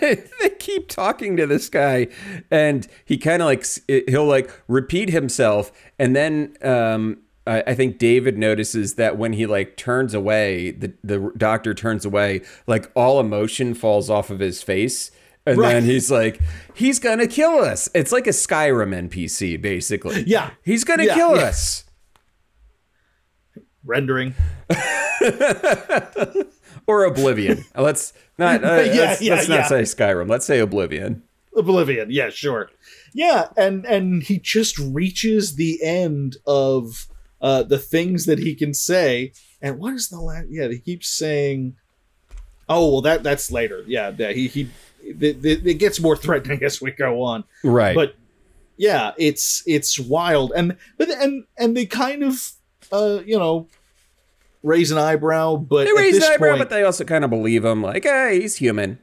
[0.00, 2.08] they keep talking to this guy,
[2.50, 3.66] and he kind of like
[4.08, 9.46] he'll like repeat himself, and then um, I, I think David notices that when he
[9.46, 14.62] like turns away, the the doctor turns away, like all emotion falls off of his
[14.62, 15.10] face.
[15.46, 15.72] And Right.
[15.72, 16.40] then he's like,
[16.74, 17.88] he's gonna kill us.
[17.94, 20.24] It's like a Skyrim NPC, basically.
[20.26, 20.50] Yeah.
[20.62, 21.42] He's gonna Yeah, kill yeah.
[21.44, 21.84] us.
[23.84, 24.34] Rendering.
[26.86, 27.64] Or Oblivion.
[27.76, 28.64] let's not.
[28.64, 30.28] Uh, Yeah, let's, let's not say Skyrim.
[30.28, 31.22] Let's say Oblivion.
[31.54, 32.70] Oblivion, yeah, sure.
[33.12, 37.06] Yeah, and and he just reaches the end of
[37.40, 39.32] uh the things that he can say.
[39.60, 41.76] And what is the last yeah, he keeps saying
[42.68, 43.82] Oh, well that that's later.
[43.86, 44.70] Yeah, yeah he he
[45.02, 47.44] it, it it gets more threatening as we go on.
[47.64, 47.94] Right.
[47.94, 48.14] But
[48.76, 50.52] yeah, it's it's wild.
[50.54, 52.52] And but and and they kind of
[52.92, 53.68] uh, you know,
[54.62, 57.24] raise an eyebrow, but they at raise this an eyebrow, point, but they also kind
[57.24, 57.82] of believe him.
[57.82, 58.98] Like, hey, he's human.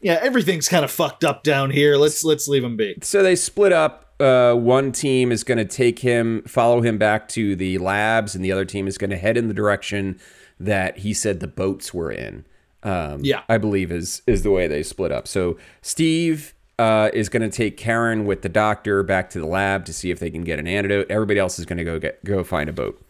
[0.00, 1.96] yeah, everything's kind of fucked up down here.
[1.96, 2.96] Let's let's leave him be.
[3.02, 4.03] So they split up.
[4.20, 8.44] Uh, one team is going to take him, follow him back to the labs, and
[8.44, 10.20] the other team is going to head in the direction
[10.60, 12.44] that he said the boats were in.
[12.82, 13.42] Um, Yeah.
[13.48, 15.26] I believe is is the way they split up.
[15.26, 19.84] So Steve uh, is going to take Karen with the doctor back to the lab
[19.86, 21.06] to see if they can get an antidote.
[21.10, 23.02] Everybody else is going to go get go find a boat.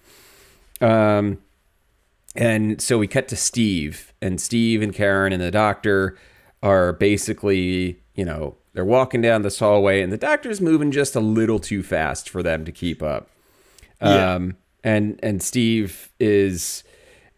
[0.80, 1.38] Um,
[2.36, 6.16] and so we cut to Steve, and Steve and Karen and the doctor
[6.64, 11.20] are basically, you know, they're walking down this hallway, and the doctor's moving just a
[11.20, 13.28] little too fast for them to keep up.
[14.02, 14.34] Yeah.
[14.34, 16.82] Um, and and Steve is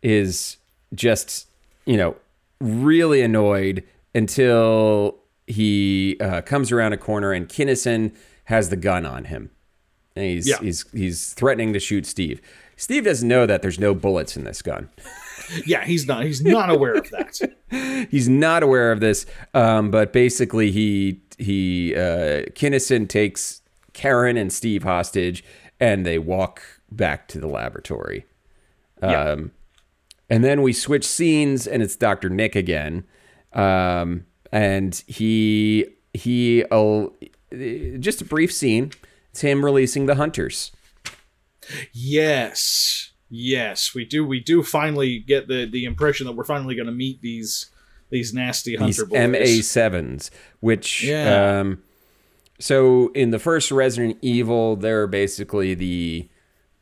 [0.03, 0.57] is
[0.95, 1.49] just
[1.85, 2.17] you know
[2.61, 3.85] really annoyed
[4.15, 8.12] until he uh, comes around a corner and Kinnison
[8.45, 9.51] has the gun on him.
[10.17, 10.59] And he's Yeah.
[10.61, 12.41] he's he's threatening to shoot Steve.
[12.77, 14.89] Steve doesn't know that there's no bullets in this gun.
[15.67, 17.41] Yeah, he's not he's not aware of that.
[18.11, 23.61] He's not aware of this, um, but basically he he uh, Kinnison takes
[23.93, 25.45] Karen and Steve hostage,
[25.81, 28.27] and they walk back to the laboratory.
[29.03, 29.31] Yeah.
[29.31, 29.53] Um,
[30.29, 33.05] and then we switch scenes, and it's Doctor Nick again,
[33.53, 37.07] um, and he he uh,
[37.99, 38.93] just a brief scene.
[39.31, 40.73] It's him releasing the hunters.
[41.93, 44.25] Yes, yes, we do.
[44.27, 47.67] We do finally get the the impression that we're finally going to meet these
[48.11, 49.29] these nasty these hunter boys.
[49.59, 51.61] MA sevens, which Yeah.
[51.61, 51.83] um,
[52.59, 56.29] so in the first Resident Evil, they're basically the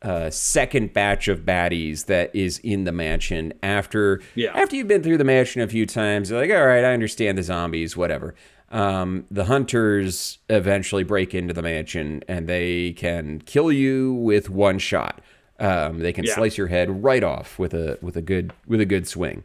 [0.03, 4.53] uh, second batch of baddies that is in the mansion after Yeah.
[4.55, 6.31] after you've been through the mansion a few times.
[6.31, 8.35] You're like, all right, I understand the zombies, whatever.
[8.71, 14.79] Um, the hunters eventually break into the mansion and they can kill you with one
[14.79, 15.23] shot.
[15.61, 16.35] Um, they can Yeah.
[16.35, 19.45] slice your head right off with a with a good with a good swing.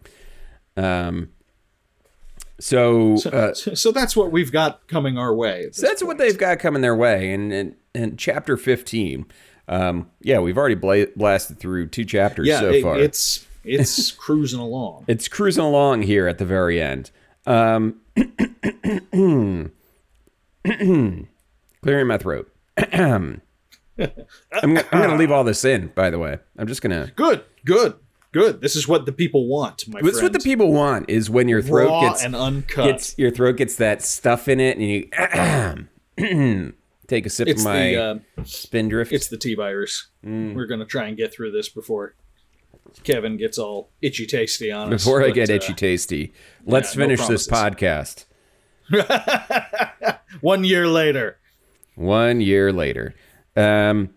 [0.75, 1.29] Um,
[2.59, 5.69] so, So, uh, so that's what we've got coming our way.
[5.71, 7.31] so that's what they've got coming their way.
[7.31, 9.25] And in, in chapter 15,
[9.69, 12.97] um, yeah, we've already bla- blasted through two chapters Yeah, so it- far.
[12.99, 15.05] it's it's cruising along.
[15.07, 17.11] it's cruising along here at the very end.
[17.45, 18.01] Um,
[20.65, 22.51] clearing my throat.
[24.63, 26.37] I'm, go- I'm going to leave all this in, by the way.
[26.57, 27.11] I'm just going to.
[27.13, 27.95] Good, good,
[28.31, 28.61] good.
[28.61, 31.47] This is what the people want, my This is what the people want is when
[31.47, 32.85] your throat Raw gets and uncut.
[32.85, 34.87] gets your throat gets that stuff in it, and
[36.17, 36.73] you
[37.07, 39.11] take a sip it's of my the uh, spindrift.
[39.11, 40.07] it's the T virus.
[40.25, 40.55] Mm.
[40.55, 42.15] We're gonna try and get through this before
[43.03, 45.03] Kevin gets all itchy tasty on us.
[45.03, 46.33] Before I but, get uh, itchy tasty,
[46.65, 48.25] let's yeah, no finish this podcast.
[50.41, 51.37] One year later.
[51.95, 53.13] One year later.
[53.55, 54.11] Um,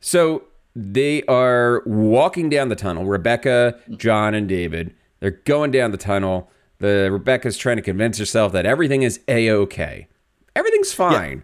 [0.00, 3.04] so they are walking down the tunnel.
[3.04, 6.50] Rebecca, John, and David They're going down the tunnel.
[6.78, 10.08] The Rebecca's trying to convince herself that everything is a okay.
[10.56, 11.42] Everything's fine.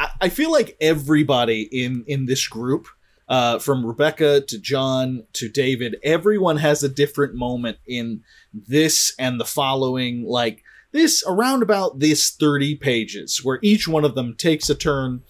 [0.00, 2.86] I, I feel like everybody in in this group,
[3.28, 9.38] uh, from Rebecca to John to David, everyone has a different moment in this and
[9.38, 14.70] the following, like this around about this 30 pages, where each one of them takes
[14.70, 15.22] a turn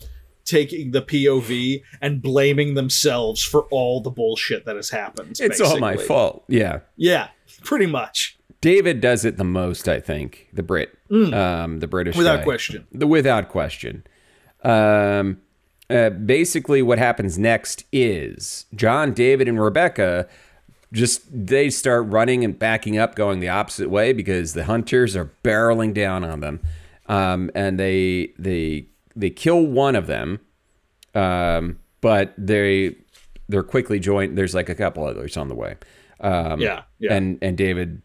[0.45, 5.39] taking the POV and blaming themselves for all the bullshit that has happened.
[5.41, 6.45] It's all my fault.
[6.49, 6.81] Yeah.
[6.97, 7.29] Yeah,
[7.63, 8.39] pretty much.
[8.61, 10.49] David does it the most, I think.
[10.53, 12.19] The Brit, um, the British, Mm.
[12.19, 12.45] Without guy.
[12.45, 12.87] question.
[12.93, 14.05] The without question.
[14.63, 15.41] Um,
[15.91, 20.27] uh, basically, what happens next is John, David, and Rebecca
[20.93, 25.31] just they start running and backing up, going the opposite way because the hunters are
[25.43, 26.61] barreling down on them,
[27.07, 30.41] um, and they they they kill one of them,
[31.15, 32.97] um, but they
[33.49, 34.37] they're quickly joined.
[34.39, 35.77] There's like a couple others on the way.
[36.21, 37.15] Um, Yeah, yeah.
[37.15, 38.03] And and David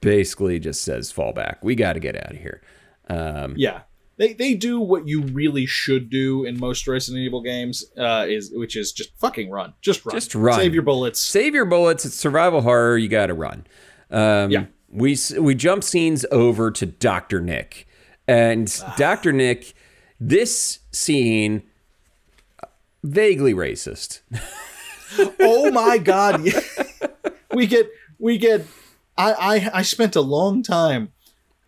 [0.00, 1.62] basically just says, "Fall back.
[1.62, 2.62] We got to get out of here."
[3.08, 3.82] Um, Yeah.
[4.16, 8.50] They, they do what you really should do in most Resident Evil games, uh, is
[8.54, 10.58] which is just fucking run, just run, Just run.
[10.60, 11.18] save your bullets.
[11.20, 12.04] save your bullets.
[12.04, 12.98] It's survival horror.
[12.98, 13.66] You got to run.
[14.10, 14.66] Um, Yeah.
[14.90, 17.86] We we jump scenes over to Doctor Nick,
[18.28, 18.70] and.
[18.98, 19.72] Doctor Nick.
[20.20, 21.62] This scene
[23.02, 24.20] vaguely racist.
[25.40, 26.42] oh my god
[27.54, 28.64] we get we get
[29.18, 31.10] I, I i spent a long time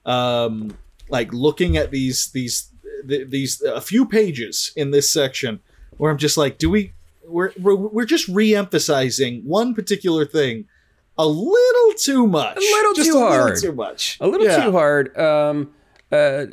[0.07, 0.77] um
[1.09, 2.71] like looking at these these
[3.05, 5.59] these a few pages in this section
[5.97, 6.93] where i'm just like do we
[7.27, 10.67] we're we're, we're just re-emphasizing one particular thing
[11.19, 13.59] a little too much a little just too a little hard.
[13.59, 14.65] too much a little Yeah.
[14.67, 15.17] too hard.
[15.19, 15.73] Um,
[16.13, 16.47] uh,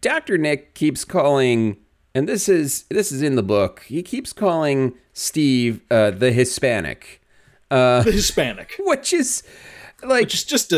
[0.00, 1.78] Doctor Nick keeps calling,
[2.14, 3.84] and this is this is in the book.
[3.88, 7.22] He keeps calling Steve uh, the Hispanic,
[7.70, 8.74] uh, the hispanic.
[8.80, 9.42] which is
[10.02, 10.76] like which is just a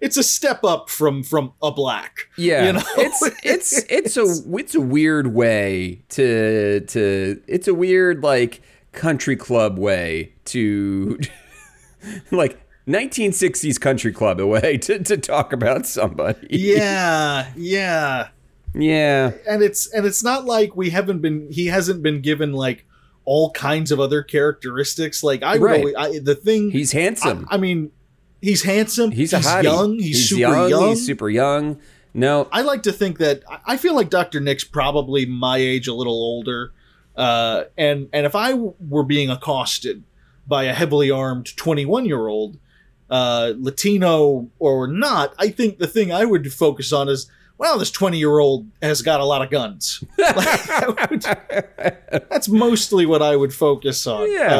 [0.00, 2.82] it's a step up from from a black yeah, you know?
[2.96, 8.62] It's it's it's a it's a weird way to to it's a weird like
[8.92, 11.18] country club way to
[12.30, 16.46] like 1960s country club way to, to talk about somebody.
[16.50, 18.28] yeah yeah
[18.74, 19.32] Yeah.
[19.48, 22.84] and it's and it's not like we haven't been he hasn't been given like
[23.24, 25.80] all kinds of other characteristics like i Right.
[25.84, 27.46] really I, the thing He's handsome.
[27.50, 27.90] I, I mean
[28.40, 29.64] he's handsome he's a hottie.
[29.64, 31.78] young he's, super young, young, He's super young.
[32.14, 35.88] No, i like to think that I- i feel like dr nick's probably my age
[35.88, 36.72] a little older
[37.16, 40.04] uh and and if i were being accosted
[40.46, 42.58] by a heavily armed 21 year old
[43.10, 47.90] uh latino or not i think the thing i would focus on is well, this
[47.90, 50.04] 20 year old has got a lot of guns.
[50.16, 51.22] Like, would-
[52.30, 54.30] that's mostly what I would focus on.
[54.30, 54.54] Yeah.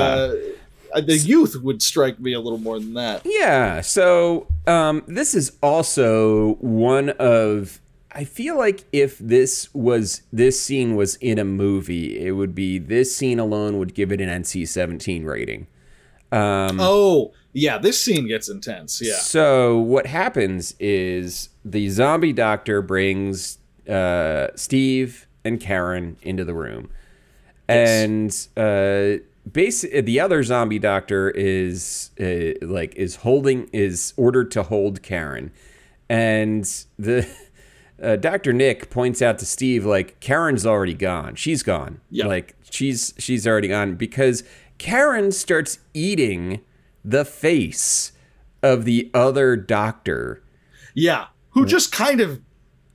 [0.92, 3.22] Uh, the youth would strike me a little more than that.
[3.24, 3.82] Yeah.
[3.82, 7.80] So um, this is also one of.
[8.10, 12.78] I feel like if this was this scene was in a movie, it would be
[12.80, 15.68] this scene alone would give it an NC-17 rating.
[16.32, 19.00] Um, Oh, yeah, this scene gets intense.
[19.02, 19.14] Yeah.
[19.14, 23.58] So what happens is the zombie doctor brings
[23.88, 26.90] uh, Steve and Karen into the room,
[27.68, 34.62] and uh, basi- the other zombie doctor is uh, like is holding is ordered to
[34.62, 35.50] hold Karen,
[36.08, 36.64] and
[36.98, 37.28] the.
[38.00, 38.52] Uh, Dr.
[38.52, 41.34] Nick points out to Steve like Karen's already gone.
[41.34, 42.00] She's gone.
[42.12, 42.26] Yeah.
[42.26, 44.44] Like she's she's already gone because
[44.78, 46.60] Karen starts eating
[47.08, 48.12] the face
[48.62, 50.42] of the other doctor.
[50.94, 51.26] Yeah.
[51.50, 51.68] Who mm.
[51.68, 52.40] just kind of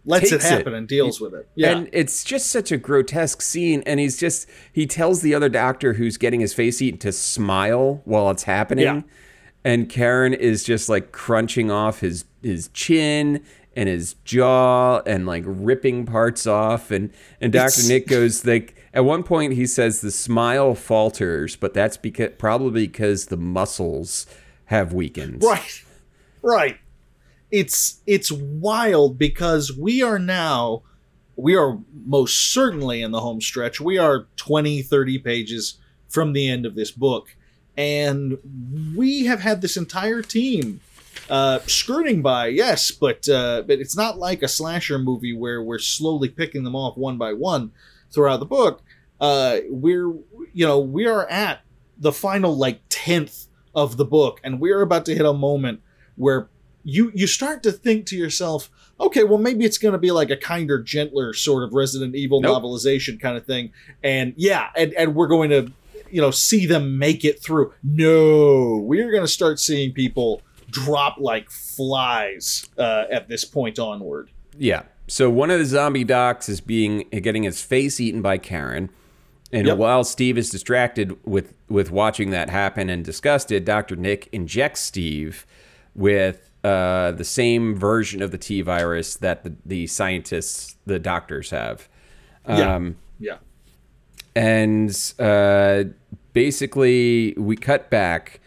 [0.05, 0.49] lets it Takes it.
[0.49, 1.47] happen and deals with it.
[1.55, 1.71] Yeah.
[1.71, 3.81] And it's just such a grotesque scene.
[3.85, 8.01] And he's just, he tells the other doctor who's getting his face eaten to smile
[8.05, 8.85] while it's happening.
[8.85, 9.01] Yeah.
[9.63, 13.43] And Karen is just like crunching off his, his chin
[13.75, 16.91] and his jaw and like ripping parts off.
[16.91, 17.67] And, and Dr.
[17.67, 22.31] It's- Nick goes like, at one point he says the smile falters, but that's because
[22.37, 24.25] probably because the muscles
[24.65, 25.43] have weakened.
[25.43, 25.83] Right.
[26.41, 26.77] Right.
[27.51, 30.83] It's it's wild because we are now
[31.35, 33.81] we are most certainly in the home stretch.
[33.81, 37.35] We are 20 30 pages from the end of this book
[37.75, 38.37] and
[38.95, 40.79] we have had this entire team
[41.29, 45.79] uh skirting by yes but uh but it's not like a slasher movie where we're
[45.79, 47.71] slowly picking them off one by one
[48.13, 48.81] throughout the book
[49.19, 50.11] uh we're
[50.53, 51.61] you know we are at
[51.97, 55.81] the final like 10th of the book and we're about to hit a moment
[56.15, 56.49] where
[56.83, 60.29] you you start to think to yourself okay well maybe it's going to be like
[60.29, 62.61] a kinder gentler sort of resident evil Nope.
[62.61, 63.71] novelization kind of thing
[64.03, 65.71] and yeah and and we're going to
[66.11, 70.41] you know see them make it through no we're going to start seeing people
[70.73, 74.29] drop like flies uh, at this point onward.
[74.57, 74.83] Yeah.
[75.07, 78.89] So one of the zombie docs is being getting his face eaten by Karen.
[79.51, 79.77] And Yep.
[79.77, 83.95] while Steve is distracted with with watching that happen and disgusted, Dr.
[83.95, 85.45] Nick injects Steve
[85.95, 91.49] with uh, the same version of the T virus that the, the scientists, the doctors
[91.51, 91.87] have.
[92.47, 92.75] Yeah.
[92.75, 93.37] Um, Yeah.
[94.35, 94.89] and
[95.19, 95.83] uh,
[96.33, 98.39] basically we cut back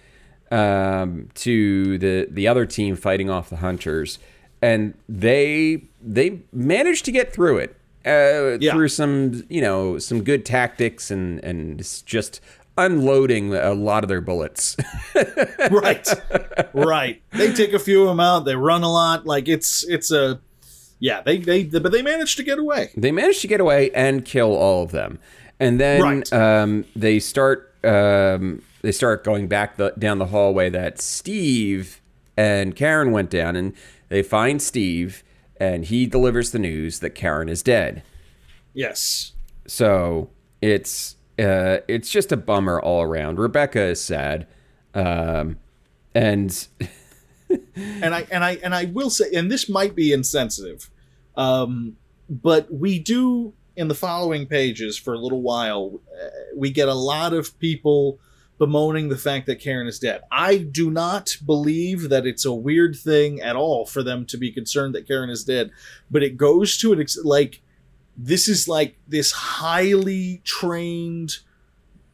[0.51, 4.19] um, to the the other team fighting off the hunters,
[4.63, 8.73] and they they managed to get through it uh, Yeah.
[8.73, 12.41] through some you know some good tactics and and just
[12.79, 14.77] unloading a lot of their bullets.
[15.71, 16.07] right.
[16.75, 17.23] Right.
[17.33, 18.41] They take a few of them out.
[18.45, 19.27] They run a lot.
[19.27, 20.41] Like it's it's a
[20.99, 22.91] yeah they they but they managed to get away.
[22.97, 25.19] They managed to get away and kill all of them.
[25.59, 26.33] And then Right.
[26.33, 32.01] um, they start um, they start going back the, down the hallway that steve
[32.37, 33.57] and karen went down.
[33.57, 33.73] And
[34.09, 35.23] they find steve
[35.59, 38.03] and he delivers the news that karen is dead.
[38.75, 39.33] Yes.
[39.67, 43.39] So it's uh, it's just a bummer all around.
[43.39, 44.47] Rebecca is sad
[44.97, 45.59] um,
[46.15, 46.67] and
[47.77, 50.91] and I and I and I will say, and this might be insensitive,
[51.37, 51.97] um,
[52.29, 56.95] but we do in the following pages for a little while, uh, we get a
[56.95, 58.19] lot of people
[58.59, 60.23] bemoaning the fact that Karen is dead.
[60.31, 64.51] I do not believe that it's a weird thing at all for them to be
[64.51, 65.71] concerned that Karen is dead,
[66.11, 67.61] but it goes to an ex- like
[68.17, 71.39] this is like this highly trained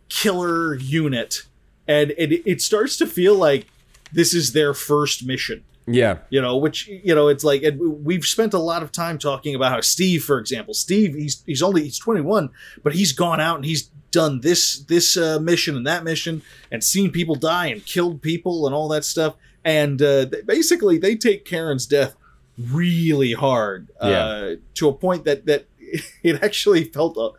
[0.09, 1.47] killer unit
[1.89, 3.67] and it, it starts to feel like
[4.13, 8.25] this is their first mission yeah you know which you know it's like and we've
[8.25, 11.83] spent a lot of time talking about how steve for example steve he's he's only
[11.83, 12.51] he's 21
[12.83, 16.85] but he's gone out and he's done this this uh, mission and that mission and
[16.85, 21.17] seen people die and killed people and all that stuff and uh, they, basically they
[21.17, 22.15] take karen's death
[22.59, 24.55] really hard uh, Yeah.
[24.75, 25.67] to a point that that
[26.23, 27.31] it actually felt a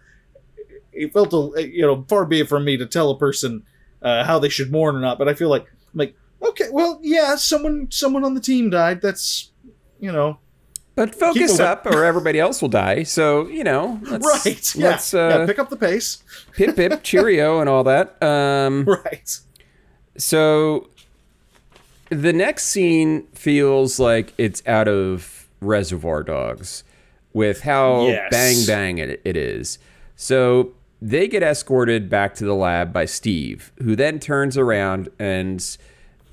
[0.92, 3.64] it felt a you know far be it from me to tell a person
[4.02, 7.00] uh, how they should mourn or not but i feel like I'm like okay well
[7.04, 9.52] yeah someone someone on the team died that's
[10.00, 10.40] you know
[10.96, 13.04] but focus up or everybody else will die.
[13.04, 16.24] So you know let's, right yeah, let's uh, yeah pick up the pace.
[16.54, 18.22] pip pip cheerio and all that.
[18.22, 19.40] Um right.
[20.18, 20.90] so
[22.10, 26.84] the next scene feels like it's out of reservoir dogs
[27.34, 28.30] with how Yes.
[28.30, 29.80] bang bang it, it is.
[30.16, 35.78] So they get escorted back to the lab by steve who then turns around and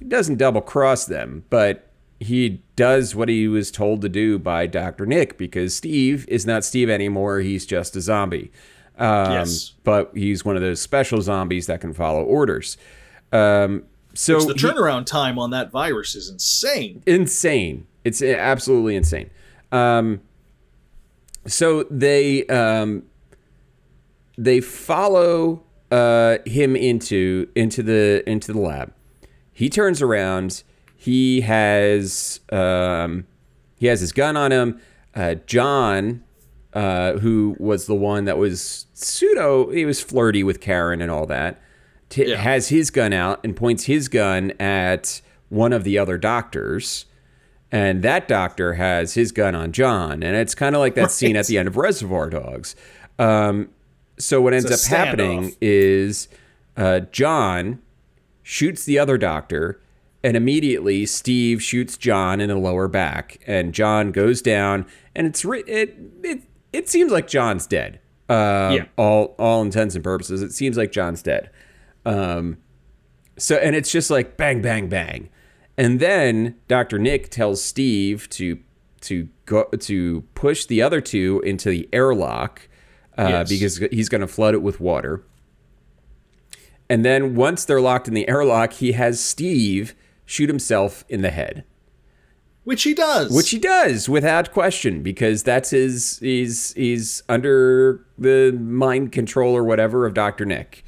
[0.06, 1.89] doesn't double cross them but
[2.20, 6.64] he does what he was told to do by dr nick because steve is not
[6.64, 8.52] steve anymore he's just a zombie
[8.98, 9.72] um, Yes.
[9.84, 12.76] but he's one of those special zombies that can follow orders
[13.32, 17.86] um, so Which the he- turnaround time on that virus is insane insane.
[18.04, 19.30] It's absolutely insane.
[19.72, 20.20] Um,
[21.46, 23.04] so they um,
[24.38, 28.92] they follow uh, him into into the into the lab.
[29.52, 30.62] He turns around.
[31.02, 33.26] He has um,
[33.76, 34.78] he has his gun on him.
[35.14, 36.22] Uh, John,
[36.74, 41.24] uh, who was the one that was pseudo, he was flirty with Karen and all
[41.24, 41.58] that,
[42.10, 42.36] t- Yeah.
[42.36, 47.06] has his gun out and points his gun at one of the other doctors.
[47.72, 50.22] And that doctor has his gun on John.
[50.22, 52.76] And it's kind of like that scene at the end of Reservoir Dogs.
[53.18, 53.70] Um,
[54.18, 56.28] so what ends up happening is
[56.76, 57.80] uh, John
[58.42, 59.80] shoots the other doctor,
[60.22, 65.44] and immediately Steve shoots John in the lower back, and John goes down, and it's
[65.44, 68.00] it it it seems like John's dead.
[68.28, 68.36] Um,
[68.74, 68.84] Yeah.
[68.96, 71.50] All all intents and purposes, it seems like John's dead.
[72.04, 72.58] Um,
[73.36, 75.30] so and it's just like bang bang bang,
[75.78, 78.58] and then Doctor Nick tells Steve to
[79.02, 82.68] to go to push the other two into the airlock
[83.18, 83.48] uh, Yes.
[83.48, 85.24] because he's going to flood it with water.
[86.88, 89.94] And then once they're locked in the airlock, he has Steve
[90.30, 91.64] shoot himself in the head,
[92.64, 98.52] which he does which he does without question because that's his he's he's under the
[98.52, 100.44] mind control or whatever of Dr.
[100.44, 100.84] Nick.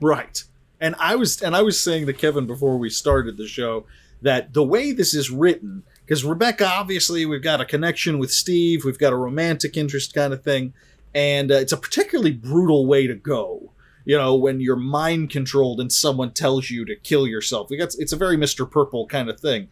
[0.00, 0.42] Right.
[0.80, 3.86] And I was and I was saying to Kevin before we started the show
[4.22, 8.84] that the way this is written, because Rebecca, obviously, we've got a connection with Steve,
[8.84, 10.74] we've got a romantic interest kind of thing,
[11.14, 13.72] and uh, it's a particularly brutal way to go.
[14.06, 18.12] You know, when you're mind controlled and someone tells you to kill yourself, got it's
[18.12, 19.68] a very Mister Purple kind of thing,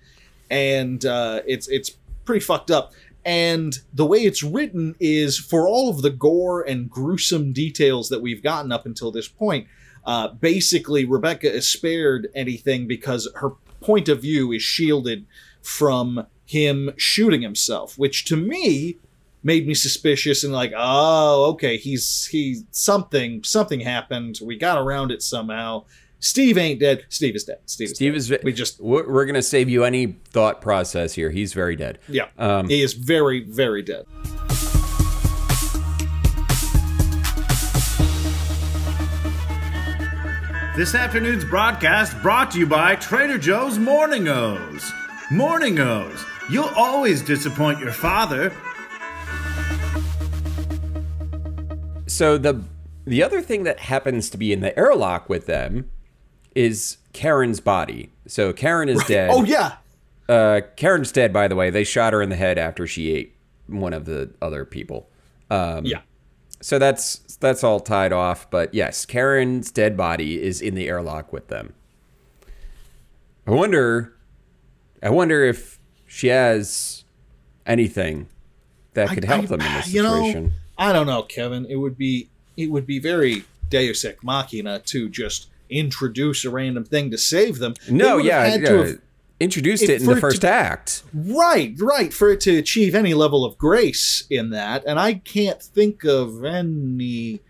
[0.51, 1.91] and uh, it's it's
[2.27, 2.93] pretty fucked up.
[3.25, 8.21] And the way it's written is for all of the gore and gruesome details that
[8.21, 9.67] we've gotten up until this point,
[10.05, 15.25] uh, basically Rebecca is spared anything because her point of view is shielded
[15.63, 18.99] from him shooting himself, which to me
[19.45, 24.41] made me suspicious and like, oh, okay, he's he something something happened.
[24.43, 25.85] We got around it somehow.
[26.19, 27.05] Steve ain't dead.
[27.11, 27.59] Steve is dead.
[27.67, 28.17] Steve is Steve dead.
[28.17, 28.29] is.
[28.29, 31.31] ve- We just We're, we're gonna save you any thought process here.
[31.31, 31.99] He's very dead.
[32.09, 32.29] yeah.
[32.39, 34.07] Um, he is very very dead.
[40.77, 44.93] This afternoon's broadcast brought to you by Trader Joe's Morning O's.
[45.31, 46.25] Morning O's.
[46.51, 48.53] You'll always disappoint your father.
[52.15, 52.63] So the
[53.07, 55.91] the other thing that happens to be in the airlock with them
[56.55, 58.11] is Karen's body.
[58.27, 59.31] So Karen is dead.
[59.33, 59.77] Oh yeah.
[60.29, 61.69] Uh, Karen's dead, by the way.
[61.71, 63.35] They shot her in the head after she ate
[63.67, 65.09] one of the other people.
[65.51, 66.01] Um, Yeah.
[66.61, 68.49] So that's that's all tied off.
[68.49, 71.75] But yes, Karen's dead body is in the airlock with them.
[73.47, 74.15] I wonder.
[75.03, 77.05] I wonder if she has
[77.67, 78.29] anything
[78.95, 80.53] that could help I- them in this you know, situation.
[80.79, 81.67] I don't know, Kevin.
[81.67, 86.85] It would be it would be very Deus Ex Machina to just introduce a random
[86.85, 87.75] thing to save them.
[87.89, 88.69] No, yeah, had yeah.
[88.69, 88.99] to have-
[89.41, 91.03] introduced if it in the it to- first act.
[91.13, 95.61] right, right, for it to achieve any level of grace in that, and I can't
[95.63, 97.41] think of anything.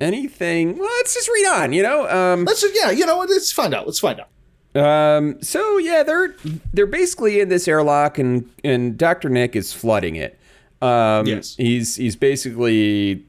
[0.00, 0.78] Anything?
[0.78, 1.72] Well, let's just read on.
[1.72, 2.08] You know.
[2.08, 3.18] Um, Let's yeah, you know?
[3.18, 3.86] Let's find out.
[3.86, 4.28] Let's find out.
[4.76, 5.40] Um.
[5.42, 6.34] So yeah, they're
[6.72, 10.38] they're basically in this airlock, and and Doctor Nick is flooding it.
[10.84, 11.54] Um, Yes.
[11.56, 13.24] He's he's basically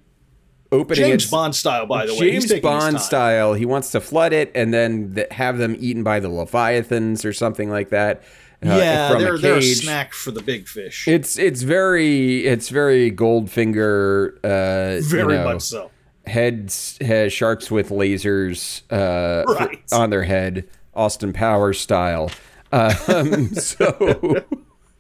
[0.72, 1.32] opening James it.
[1.32, 2.32] Bond style, by the way.
[2.32, 3.54] James Bond style.
[3.54, 7.34] He wants to flood it and then th- have them eaten by the leviathans or
[7.34, 8.24] something like that.
[8.66, 11.08] uh, yeah, from they're a they're a snack for the big fish.
[11.08, 14.38] It's it's very it's very Goldfinger.
[14.44, 15.92] Uh, very you know, much so.
[16.26, 19.84] heads has sharks with lasers uh, Right.
[19.92, 22.32] on their head, Austin Powers style.
[22.72, 24.44] Um, so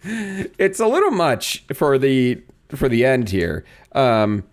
[0.05, 3.65] it's a little much for the for the end here.
[3.93, 4.43] Um,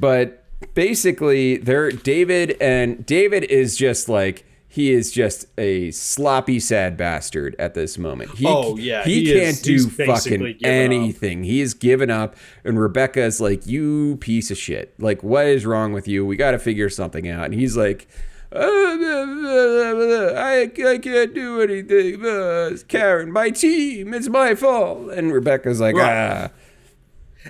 [0.00, 0.44] but
[0.74, 7.56] basically, they're David and David is just like he is just a sloppy, sad bastard
[7.58, 8.30] at this moment.
[8.32, 10.60] He, Oh, yeah, he, he can't do fucking given up.
[10.62, 11.42] anything.
[11.44, 14.94] He has given up, and Rebecca is like, "You piece of shit!
[14.98, 16.24] Like, what is wrong with you?
[16.26, 18.08] We got to figure something out." And he's like.
[18.50, 22.24] "Uh, blah, blah, blah, I, I can't do anything.
[22.24, 25.10] Uh, Karen, my team, it's my fault.
[25.10, 26.48] And Rebecca's like, Right.
[26.48, 26.50] ah.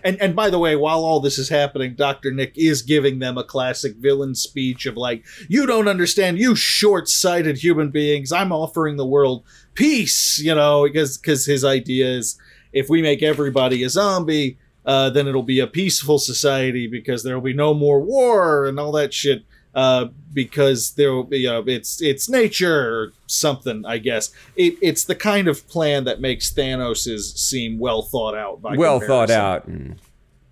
[0.05, 3.36] And and by the way, while all this is happening, Doctor Nick is giving them
[3.36, 8.30] a classic villain speech of like, "You don't understand, you short-sighted human beings.
[8.30, 9.42] I'm offering the world
[9.74, 12.38] peace." You know, because because his idea is
[12.72, 17.34] if we make everybody a zombie, uh, then it'll be a peaceful society because there
[17.34, 19.42] will be no more war and all that shit.
[19.75, 23.85] Uh, because there will be, you know, it's it's nature or something.
[23.87, 28.61] I guess it, it's the kind of plan that makes Thanos's seem well thought out.
[28.62, 30.01] By well thought out and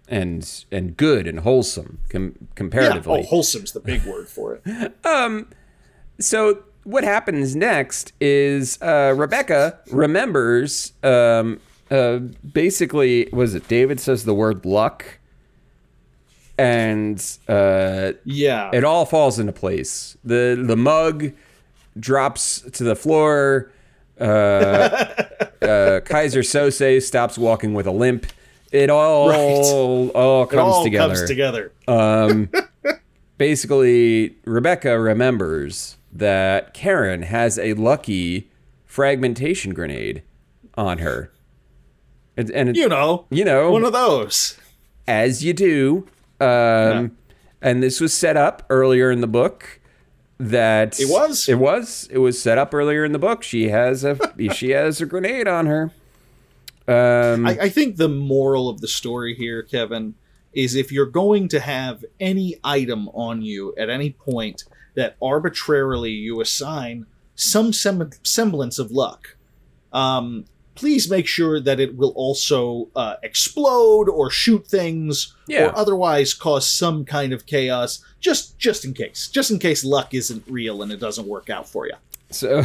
[0.09, 3.21] and and good and wholesome com- Yeah, comparatively.
[3.21, 4.95] oh, wholesome's the big word for it.
[5.05, 5.49] um,
[6.21, 10.93] so what happens next is uh, Rebecca remembers.
[11.03, 11.61] Um,
[11.91, 12.19] uh,
[12.53, 15.19] basically, was it David says the word luck,
[16.59, 20.17] and uh, Yeah, it all falls into place.
[20.25, 21.33] the The mug
[21.99, 23.71] drops to the floor.
[24.21, 28.27] Uh, uh, Keyser Söze stops walking with a limp.
[28.73, 29.39] It all Right.
[29.39, 31.15] all it comes all together.
[31.15, 31.73] comes together.
[31.87, 32.51] Um,
[33.39, 38.51] basically, Rebecca remembers that Karen has a lucky
[38.85, 40.23] fragmentation grenade
[40.77, 41.31] on her,
[42.37, 44.59] and, and it- you know, you know, one of those.
[45.07, 46.07] as you do.
[46.41, 47.17] Um,
[47.63, 49.81] And this was set up earlier in the book.
[50.39, 51.49] That It was?
[51.49, 52.09] It was.
[52.13, 53.43] It was set up earlier in the book.
[53.43, 54.19] She has a
[54.53, 55.91] she has a grenade on her.
[56.89, 60.15] Um, I, I think the moral of the story here, Kevin,
[60.53, 64.65] is if you're going to have any item on you at any point
[64.95, 69.37] that arbitrarily you assign some sem- semblance of luck,
[69.93, 70.45] um,
[70.77, 75.67] please make sure that it will also uh, explode or shoot things Yeah.
[75.67, 78.05] or otherwise cause some kind of chaos.
[78.21, 81.69] Just just in case, just in case luck isn't real and it doesn't work out
[81.69, 81.95] for you.
[82.31, 82.65] So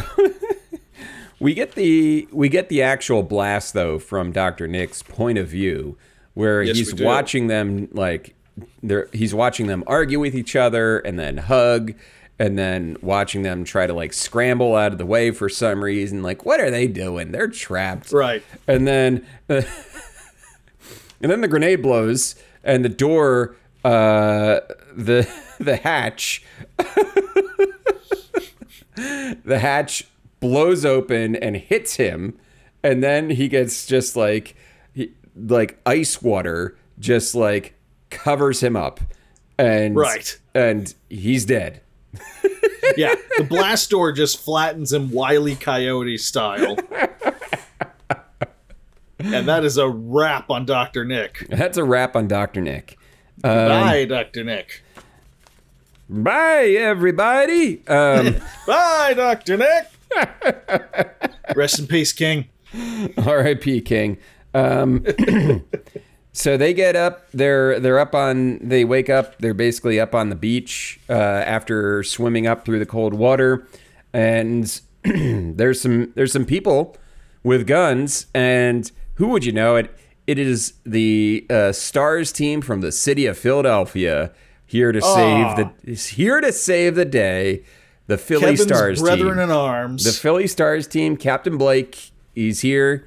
[1.40, 4.68] we get the we get the actual blast though from Dr.
[4.68, 5.96] Nick's point of view
[6.34, 8.34] where Yes, he's watching them like
[8.82, 11.94] they're he's watching them argue with each other and then hug
[12.38, 16.22] and then watching them try to like scramble out of the way for some reason
[16.22, 18.42] like what are they doing they're trapped Right.
[18.66, 19.64] and then and
[21.20, 23.54] then the grenade blows and the door
[23.84, 24.60] uh
[24.96, 25.28] the
[25.60, 26.44] the hatch
[29.44, 30.04] the hatch
[30.40, 32.36] blows open and hits him,
[32.82, 34.56] and then he gets just like
[34.92, 37.74] he, like ice water just like
[38.10, 39.00] covers him up,
[39.58, 40.38] and Right.
[40.54, 41.80] and he's dead.
[42.96, 46.76] Yeah, the blast door just flattens him Wily Coyote style.
[49.18, 51.04] and that is a wrap on Dr.
[51.04, 51.46] Nick.
[51.48, 52.98] That's a wrap on Doctor Nick.
[53.44, 54.44] Um, Bye, Dr.
[54.44, 54.82] Nick.
[56.08, 57.86] Bye, everybody.
[57.86, 58.36] Um,
[58.66, 59.56] Bye, Dr.
[59.56, 59.86] Nick.
[61.56, 62.48] Rest in peace, King.
[63.16, 63.80] R.I.P.
[63.82, 64.18] King.
[64.52, 65.04] Um,
[66.32, 67.30] so they get up.
[67.32, 68.58] They're they're up on.
[68.66, 69.38] They wake up.
[69.38, 73.68] They're basically up on the beach uh, after swimming up through the cold water,
[74.14, 76.96] and there's some there's some people
[77.42, 78.26] with guns.
[78.34, 79.94] And who would you know it?
[80.26, 84.32] It is the uh, Stars team from the city of Philadelphia
[84.64, 87.62] here to save the is here to save the day.
[88.06, 89.44] The Philly Kevin's Stars brethren team.
[89.44, 90.04] in arms.
[90.04, 93.06] The Philly Stars team, Captain Blake, he's here,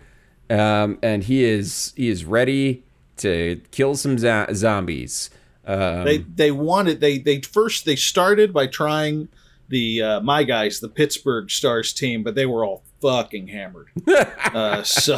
[0.49, 2.85] um, and he is he is ready
[3.17, 5.29] to kill some zo- zombies.
[5.65, 9.29] Um, they they wanted they they first they started by trying
[9.69, 13.87] the uh, my guys the Pittsburgh Stars team, but they were all fucking hammered.
[14.07, 15.17] uh, so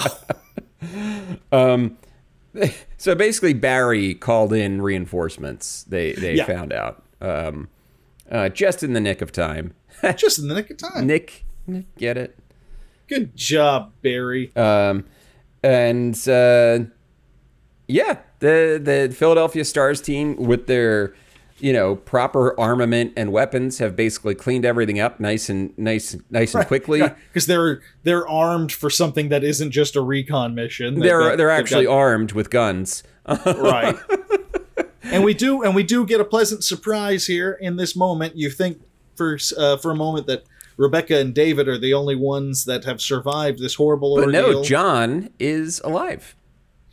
[1.51, 5.83] so basically, Barry called in reinforcements.
[5.83, 6.45] They they Yeah.
[6.45, 7.69] found out um,
[8.31, 9.73] uh, just in the nick of time.
[10.15, 11.07] just in the nick of time.
[11.07, 12.37] Nick, Nick, get it?
[13.07, 14.51] Good job, Barry.
[14.55, 15.05] Um,
[15.63, 16.79] and uh,
[17.87, 21.13] yeah, the the Philadelphia Stars team with their
[21.59, 26.53] you know proper armament and weapons have basically cleaned everything up nice and nice nice
[26.53, 27.01] and quickly.
[27.01, 30.95] because they're they're armed for something that isn't just a recon mission.
[30.95, 33.03] They've They're they're they've actually got- armed with guns.
[33.45, 33.95] right.
[35.03, 38.35] and we do and we do get a pleasant surprise here in this moment.
[38.37, 38.81] You think
[39.15, 40.43] for uh, for a moment that
[40.77, 44.51] Rebecca and David are the only ones that have survived this horrible But ordeal.
[44.53, 46.35] no, John is alive.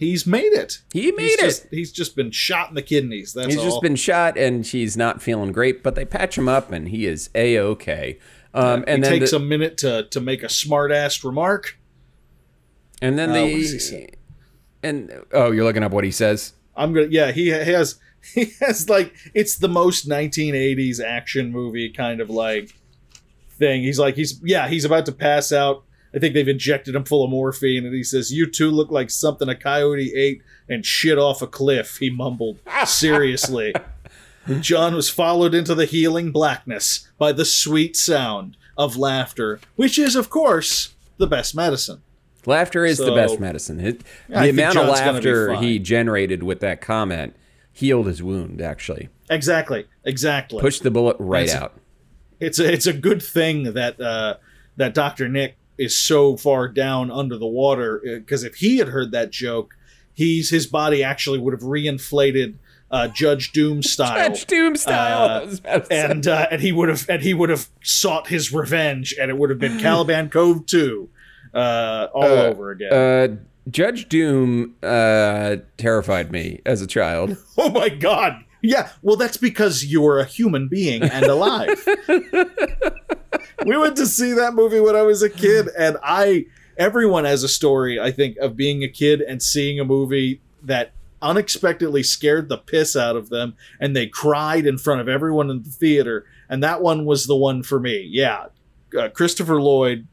[0.05, 0.81] He's made it.
[0.93, 1.41] He made he's it.
[1.41, 3.33] Just, he's just been shot in the kidneys.
[3.33, 3.65] That's He's all.
[3.65, 7.07] just been shot and he's not feeling great, but they patch him up and he
[7.07, 8.19] is a okay.
[8.53, 11.79] Um, and he then takes the, a minute to to make a smart ass remark.
[13.03, 14.09] and then Uh, what does he the
[14.83, 16.53] and oh, you're looking up what he says.
[16.77, 17.99] I'm gonna yeah he has
[18.35, 22.75] he has like it's the most 1980s action movie kind of like
[23.59, 23.83] thing.
[23.83, 25.85] He's like he's yeah he's about to pass out.
[26.15, 29.11] I think they've injected him full of morphine, and he says, "You two look like
[29.11, 33.75] something a coyote ate and shit off a cliff." He mumbled seriously.
[34.61, 40.15] John was followed into the healing blackness by the sweet sound of laughter, which is,
[40.17, 42.03] of course, the best medicine.
[42.47, 43.81] Laughter is the best medicine.
[43.81, 46.83] It, Yeah, I the think amount of John's gonna be laughter he generated with that
[46.83, 47.35] comment
[47.73, 48.61] healed his wound.
[48.61, 50.61] Actually, Exactly, exactly.
[50.61, 51.81] pushed the bullet right That's- out.
[52.39, 54.35] it's a, it's a good thing that uh,
[54.77, 59.11] that Doctor Nick is so far down under the water because if he had heard
[59.13, 59.77] that joke,
[60.13, 62.55] he's his body actually would have reinflated
[62.91, 64.29] uh, Judge Doom style.
[64.29, 65.25] Judge Doom style.
[65.25, 66.05] Uh, I was about to say.
[66.11, 69.37] and uh, and he would have and he would have sought his revenge, and it
[69.39, 71.09] would have been Caliban Cove two,
[71.53, 72.93] uh, all Uh, over again.
[72.93, 73.37] Uh,
[73.71, 77.37] Judge Doom uh, terrified me as a child.
[77.59, 78.45] oh my God!
[78.65, 81.87] Yeah, well, that's because you were a human being and alive.
[83.67, 86.47] we went to see that movie when I was a kid, and I
[86.79, 90.93] everyone has a story, I think, of being a kid and seeing a movie that
[91.21, 95.63] unexpectedly scared the piss out of them, and they cried in front of everyone in
[95.63, 96.25] the theater.
[96.49, 98.09] And that one was the one for me.
[98.11, 98.47] Yeah,
[98.99, 100.07] uh, Christopher Lloyd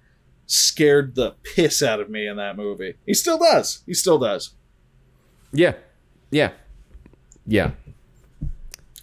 [0.45, 2.95] scared the piss out of me in that movie.
[3.05, 3.81] He still does.
[3.85, 4.55] He still does.
[5.53, 5.75] Yeah,
[6.31, 6.51] yeah,
[7.47, 7.71] yeah.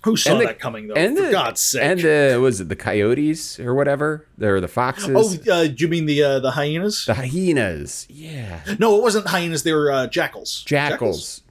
[0.05, 0.95] Who saw And the- that coming though?
[0.95, 1.83] and for the, God's sake!
[1.83, 4.27] And the was it the coyotes or whatever?
[4.39, 5.11] They're the foxes.
[5.49, 7.05] Oh, uh, do you mean the uh, the hyenas?
[7.07, 8.07] the hyenas.
[8.09, 9.63] Yeah, No, it wasn't hyenas.
[9.65, 10.63] They were uh, jackals.
[10.67, 11.43] jackals.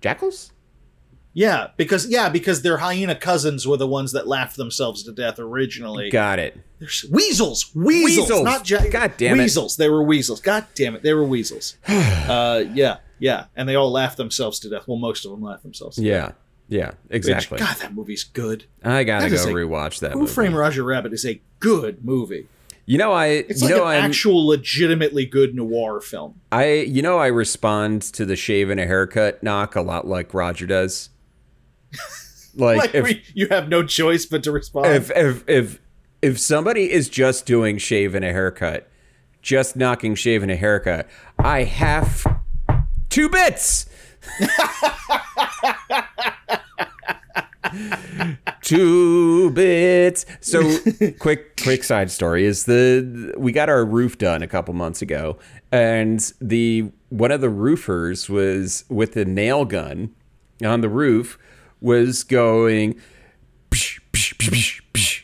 [0.00, 0.52] Jackals?
[1.32, 5.38] Yeah, because yeah, because their hyena cousins were the ones that laughed themselves to death
[5.38, 6.08] originally.
[6.08, 6.56] Got it.
[6.78, 8.42] There's weasels, weasels, Weasels.
[8.44, 9.42] not ja- God damn it.
[9.42, 9.76] weasels.
[9.76, 10.40] They were weasels.
[10.40, 11.76] God damn it, they were weasels.
[11.88, 14.86] uh, yeah, yeah, and they all laughed themselves to death.
[14.88, 15.96] Well, most of them laughed themselves.
[15.96, 16.32] To Yeah,
[16.68, 17.58] yeah, exactly.
[17.58, 18.64] God, that movie's good.
[18.82, 20.32] I gotta that go rewatch that Who movie.
[20.32, 22.48] Framed Roger Rabbit is a good movie.
[22.88, 26.40] You know, I It's you like know an I'm, actual, legitimately good noir film.
[26.52, 30.32] I you know I respond to the shave and a haircut knock a lot like
[30.34, 31.10] Roger does.
[32.58, 34.86] Like, Like if, we, you have no choice but to respond.
[34.86, 35.78] if if if
[36.22, 38.88] if somebody is just doing shave and a haircut,
[39.42, 41.06] just knocking shave and a haircut,
[41.38, 42.24] I have
[43.10, 43.90] two bits.
[48.62, 50.26] two bits.
[50.40, 50.62] So
[51.18, 55.38] quick, quick side story is the we got our roof done a couple months ago,
[55.72, 60.14] and the one of the roofers was with a nail gun
[60.64, 61.38] on the roof
[61.80, 62.94] was going
[63.70, 65.22] psh, psh, psh,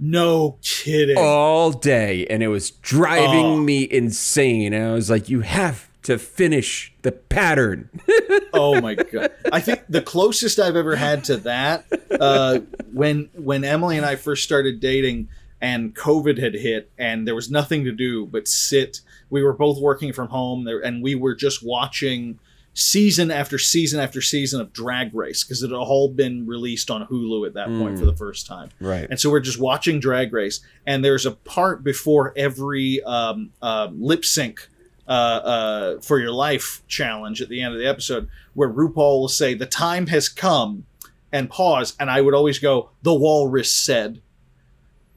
[0.00, 1.16] No kidding.
[1.18, 3.56] all day, and it was driving Oh.
[3.58, 4.72] me insane.
[4.72, 7.88] And I was like, "You have to finish the pattern."
[8.54, 11.84] oh my god i think the closest i've ever had to that
[12.20, 12.58] uh,
[12.92, 15.28] when when emily and i first started dating
[15.60, 19.00] and covid had hit and there was nothing to do but sit
[19.30, 22.38] we were both working from home there and we were just watching
[22.74, 27.06] season after season after season of drag race because it had all been released on
[27.06, 29.06] hulu at that point for the first time Right.
[29.10, 33.88] and so we're just watching drag race and there's a part before every um, uh,
[33.92, 34.68] lip sync
[35.08, 39.28] uh, uh, for your life challenge at the end of the episode where RuPaul will
[39.28, 40.86] say the time has come
[41.32, 44.20] and pause and I would always go the walrus said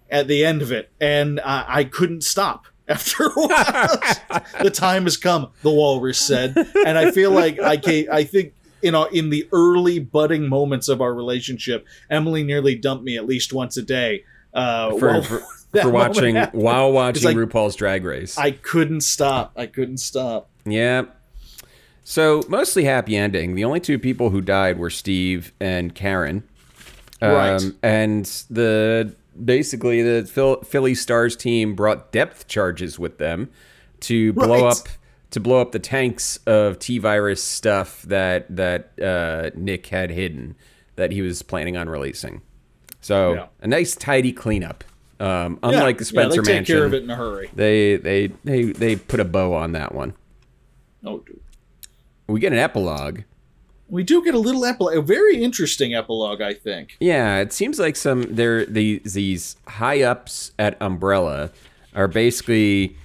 [0.10, 4.42] at the end of it and I, I couldn't stop after a while.
[4.62, 6.56] the time has come the walrus said
[6.86, 10.88] and I feel like I can I think you know in the early budding moments
[10.88, 14.24] of our relationship Emily nearly dumped me at least once a day
[14.56, 15.44] uh, For, for,
[15.84, 18.38] for watching while watching like- RuPaul's Drag Race.
[18.38, 19.54] I couldn't stop.
[19.56, 20.50] I couldn't stop.
[20.66, 21.04] Yeah.
[22.04, 23.56] So mostly happy ending.
[23.56, 26.44] The only two people who died were Steve and Karen.
[27.22, 27.64] Um, Right.
[27.82, 33.50] And the basically the Phil, Philly Stars team brought depth charges with them
[34.02, 34.72] to blow Right.
[34.74, 34.88] up
[35.32, 40.56] to blow up the tanks of T virus stuff that that uh, Nick had hidden
[40.96, 42.42] that he was planning on releasing.
[43.02, 43.46] So Yeah.
[43.62, 44.84] a nice tidy cleanup.
[45.20, 47.50] Um, unlike the yeah, Spencer they take Mansion, care of it in a hurry.
[47.54, 50.14] they they they they put a bow on that one.
[51.06, 51.40] Oh, dude.
[52.28, 53.22] We get an epilogue.
[53.88, 56.98] We do get a little epilogue, a very interesting epilogue, I think.
[57.00, 61.52] Yeah, it seems like some there these these high ups at Umbrella
[61.94, 62.98] are basically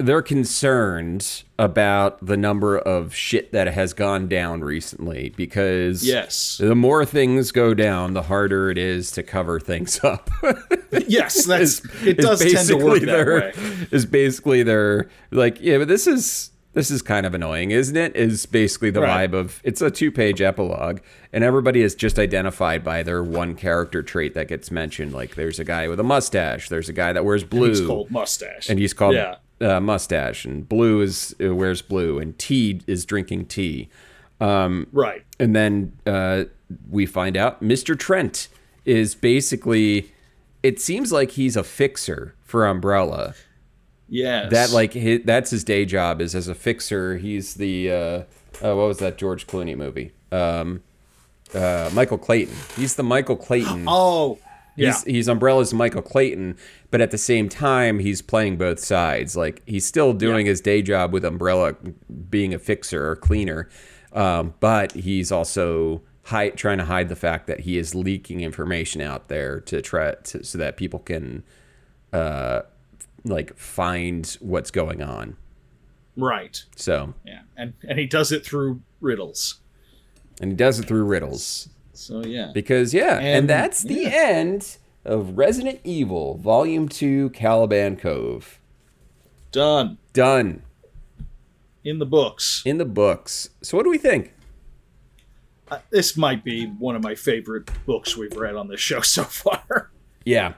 [0.00, 6.58] they're concerned about the number of shit that has gone down recently because Yes.
[6.58, 10.30] the more things go down, the harder it is to cover things up.
[11.06, 12.18] yes, that's it.
[12.18, 13.86] is Does tend to work that way.
[13.90, 18.14] Is basically their like yeah, but this is this is kind of annoying, isn't it?
[18.14, 19.28] Is basically the Right.
[19.28, 21.00] vibe of it's a two page epilogue,
[21.32, 25.12] and everybody is just identified by their one character trait that gets mentioned.
[25.12, 28.10] Like there's a guy with a mustache, there's a guy that wears blue, He's called
[28.10, 29.36] mustache, and he's called yeah.
[29.60, 33.88] Uh, mustache, and blue is uh, wears blue, and tea is drinking tea.
[34.40, 35.24] Right.
[35.38, 36.44] And then uh,
[36.90, 37.98] we find out Mr.
[37.98, 38.48] Trent
[38.84, 40.12] is basically.
[40.62, 43.34] It seems like he's a fixer for Umbrella.
[44.10, 44.50] Yes.
[44.50, 47.16] That like his, that's his day job is as a fixer.
[47.16, 47.94] He's the uh,
[48.62, 50.12] uh, what was that George Clooney movie?
[50.32, 50.82] Um,
[51.54, 52.54] uh, Michael Clayton.
[52.76, 53.84] He's the Michael Clayton.
[53.86, 54.38] Oh,
[54.76, 54.88] yeah.
[54.88, 56.56] He's he's Umbrella's Michael Clayton,
[56.90, 59.36] but at the same time he's playing both sides.
[59.36, 61.74] Like he's still doing his day job with Umbrella,
[62.28, 63.68] being a fixer or cleaner,
[64.12, 69.00] um, but he's also hide, trying to hide the fact that he is leaking information
[69.00, 71.42] out there to try to, so that people can,
[72.12, 72.62] uh,
[73.24, 75.36] like find what's going on.
[76.16, 76.64] right.
[76.76, 79.60] So Yeah, and and he does it through riddles.
[80.40, 81.68] and he does it through riddles.
[81.92, 82.50] So yeah.
[82.54, 84.08] Because yeah, and, And- that's the yeah.
[84.10, 88.58] end of Resident Evil Volume Two, Caliban Cove.
[89.52, 90.62] Done Done
[91.84, 92.62] in the books.
[92.64, 93.50] in the books.
[93.62, 94.34] So what do we think?
[95.70, 99.24] Uh, this might be one of my favorite books we've read on this show so
[99.24, 99.90] far.
[100.24, 100.54] Yeah,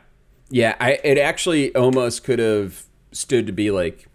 [0.51, 0.77] yeah.
[0.81, 4.09] I it actually almost could have stood to be like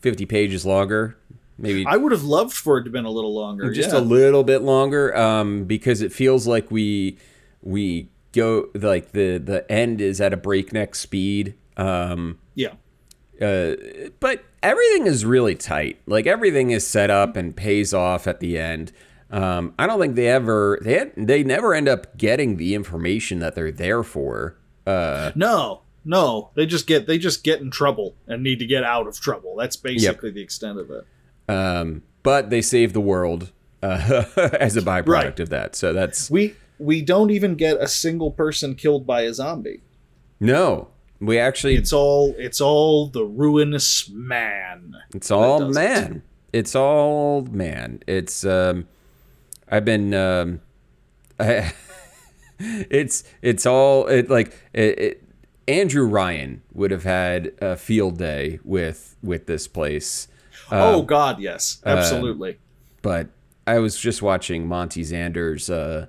[0.00, 1.16] fifty pages longer,
[1.58, 3.72] maybe I would have loved for it to have been a little longer.
[3.72, 3.98] just yeah.
[3.98, 7.18] a little bit longer, um, because it feels like we
[7.62, 11.54] we go like the the end is at a breakneck speed.
[11.76, 12.72] Um, yeah.
[13.40, 13.74] uh,
[14.20, 15.98] but everything is really tight.
[16.06, 18.92] Like everything is set up and pays off at the end.
[19.30, 23.38] Um, I don't think they ever they had, they never end up getting the information
[23.38, 24.56] that they're there for.
[24.86, 28.84] Uh, No, no, they just get they just get in trouble and need to get
[28.84, 29.56] out of trouble.
[29.56, 31.06] That's basically the extent of it.
[31.48, 33.50] um, but they save the world
[33.82, 34.24] uh,
[34.60, 35.40] as a byproduct Right.
[35.40, 35.74] of that.
[35.74, 39.82] So that's We we don't even get a single person killed by a zombie.
[40.40, 40.88] no.
[41.20, 44.96] We actually It's all it's all the ruinous man.
[45.14, 45.80] It's all does it.
[45.80, 46.22] man.
[46.52, 48.02] It's all man.
[48.08, 48.88] It's um
[49.70, 50.60] I've been um
[51.38, 51.72] I,
[52.58, 55.24] it's it's all it like it, it
[55.68, 60.26] Andrew Ryan would have had a field day with with this place.
[60.72, 62.58] oh God, yes, absolutely.
[63.00, 63.28] But
[63.64, 66.06] I was just watching Monty Zander's uh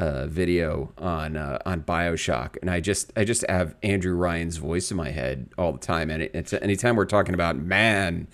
[0.00, 4.90] uh, video on uh, on Bioshock, and I just I just have Andrew Ryan's voice
[4.90, 8.26] in my head all the time, and it, it's anytime we're talking about man,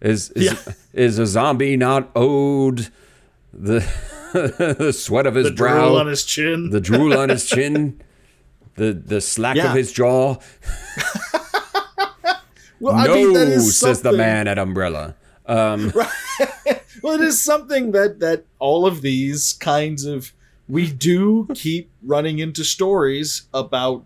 [0.00, 0.72] is is, Yeah.
[0.92, 2.88] is a zombie not owed
[3.52, 3.80] the
[4.78, 6.70] the sweat of his The brow, drool on his chin.
[6.70, 8.02] the drool on his chin,
[8.74, 9.70] the the slack Yeah.
[9.70, 10.36] of his jaw.
[12.80, 15.14] well, no, I mean, that is says the man at Umbrella.
[15.46, 15.92] Um,
[17.00, 20.32] Well, it is something that that all of these kinds of
[20.68, 24.04] we do keep running into stories about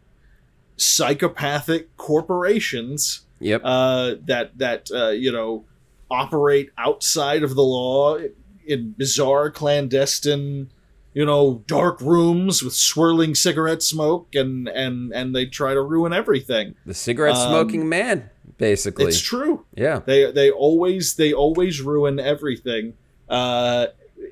[0.76, 3.60] psychopathic corporations yep.
[3.64, 5.64] uh, that that uh, you know
[6.10, 8.18] operate outside of the law
[8.66, 10.70] in bizarre clandestine
[11.14, 16.12] you know dark rooms with swirling cigarette smoke and and and they try to ruin
[16.12, 19.04] everything the cigarette smoking man, basically.
[19.04, 20.00] um, it's true yeah.
[20.06, 22.94] they they always they always ruin everything
[23.28, 23.86] uh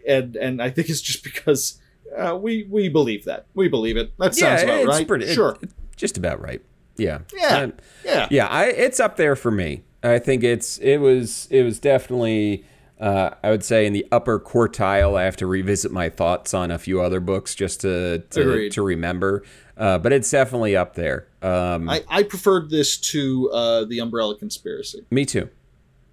[0.07, 1.81] and and i think it's just because
[2.17, 5.57] uh, we we believe that we believe it that sounds about it's right pretty sure
[5.63, 6.63] it- just about right.
[6.97, 7.21] Yeah.
[7.35, 7.59] Yeah.
[7.59, 7.73] Um,
[8.05, 9.83] yeah yeah, I, it's up there for me.
[10.03, 12.65] I think it's it was it was definitely
[12.99, 15.19] uh, I would say in the upper quartile.
[15.19, 18.83] I have to revisit my thoughts on a few other books just to to, to
[18.83, 19.43] remember,
[19.77, 21.27] uh, but it's definitely up there.
[21.43, 25.07] Um, I, I preferred this to uh, the Umbrella Conspiracy.
[25.11, 25.49] me too.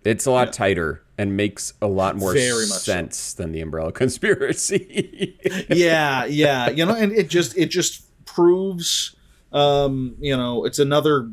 [0.04, 2.78] It's a lot tighter and makes a lot more much so.
[2.78, 5.38] sense than the Umbrella Conspiracy.
[5.70, 9.16] yeah, yeah, you know, and it just it just proves,
[9.52, 11.30] um, you know, it's another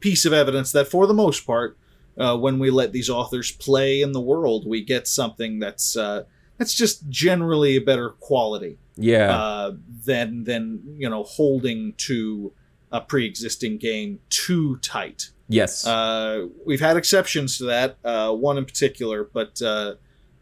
[0.00, 1.78] piece of evidence that for the most part,
[2.18, 6.24] uh, when we let these authors play in the world, we get something that's uh,
[6.58, 9.72] that's just generally a better quality yeah, uh,
[10.04, 12.52] than than you know holding to
[12.92, 15.30] a pre-existing game too tight.
[15.48, 19.94] yes, Uh, we've had exceptions to that, uh, one in particular, but uh,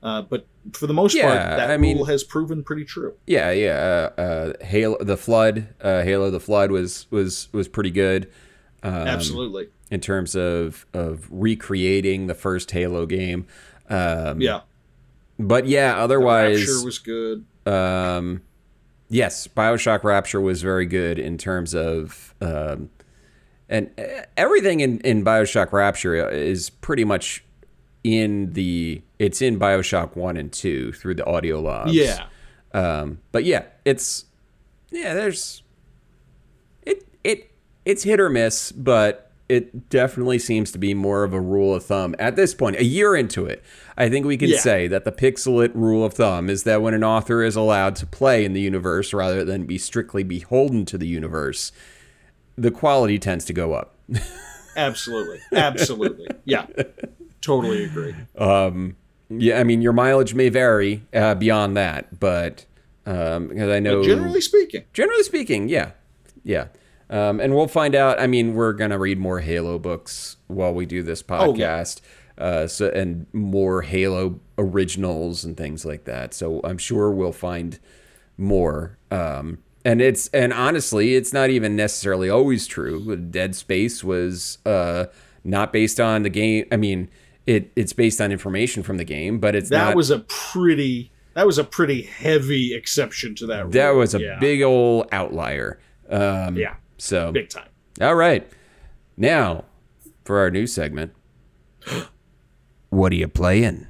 [0.02, 3.14] uh, but for the most part, that I mean- rule has proven pretty true.
[3.26, 4.10] Yeah, yeah.
[4.16, 8.30] Uh, uh, Halo, the Flood, uh, Halo, the Flood was was was pretty good.
[8.82, 13.46] Um, Absolutely, in terms of of recreating the first Halo game.
[13.88, 14.60] Um, yeah.
[15.38, 17.44] But yeah, otherwise, Rapture was good.
[17.66, 18.42] um,
[19.08, 22.90] yes, Bioshock Rapture was very good in terms of, um,
[23.68, 27.44] and uh, everything in, in Bioshock Rapture is pretty much
[28.02, 31.94] in the it's in Bioshock One and Two through the audio logs.
[31.94, 32.26] Yeah,
[32.74, 34.26] Um, but yeah, it's
[34.90, 35.62] yeah, there's
[36.82, 37.50] it it
[37.84, 41.84] it's hit or miss, but it definitely seems to be more of a rule of
[41.84, 42.76] thumb at this point.
[42.76, 43.62] A year into it,
[43.96, 44.58] I think we can Yeah.
[44.58, 48.06] say that the pixelate rule of thumb is that when an author is allowed to
[48.06, 51.72] play in the universe rather than be strictly beholden to the universe,
[52.56, 53.94] the quality tends to go up.
[54.76, 56.26] absolutely, absolutely.
[56.44, 56.66] Yeah,
[57.40, 58.14] totally agree.
[59.30, 62.66] Yeah, I mean your mileage may vary uh, beyond that, but
[63.06, 65.90] um, because I know But generally speaking, Generally speaking, yeah,
[66.42, 66.66] yeah.
[67.10, 68.18] Um, and we'll find out.
[68.20, 71.78] I mean, we're gonna read more Halo books while we do this Oh, yeah.
[71.82, 72.00] podcast,
[72.38, 76.34] uh, so and more Halo originals and things like that.
[76.34, 77.78] So I'm sure we'll find
[78.36, 78.96] more.
[79.10, 83.16] Um, and it's and honestly, it's not even necessarily always true.
[83.16, 85.06] Dead Space was uh,
[85.44, 86.66] not based on the game.
[86.72, 87.10] I mean,
[87.46, 89.96] it it's based on information from the game, but it's that not.
[89.96, 93.72] was a pretty that was a pretty heavy exception to that.
[93.72, 94.38] that was a Yeah.
[94.38, 95.78] big old outlier.
[96.08, 96.74] Um, yeah,
[97.04, 97.68] So big time.
[98.00, 98.50] All right.
[99.18, 99.66] Now,
[100.24, 101.12] for our new segment.
[102.88, 103.86] what are you playing?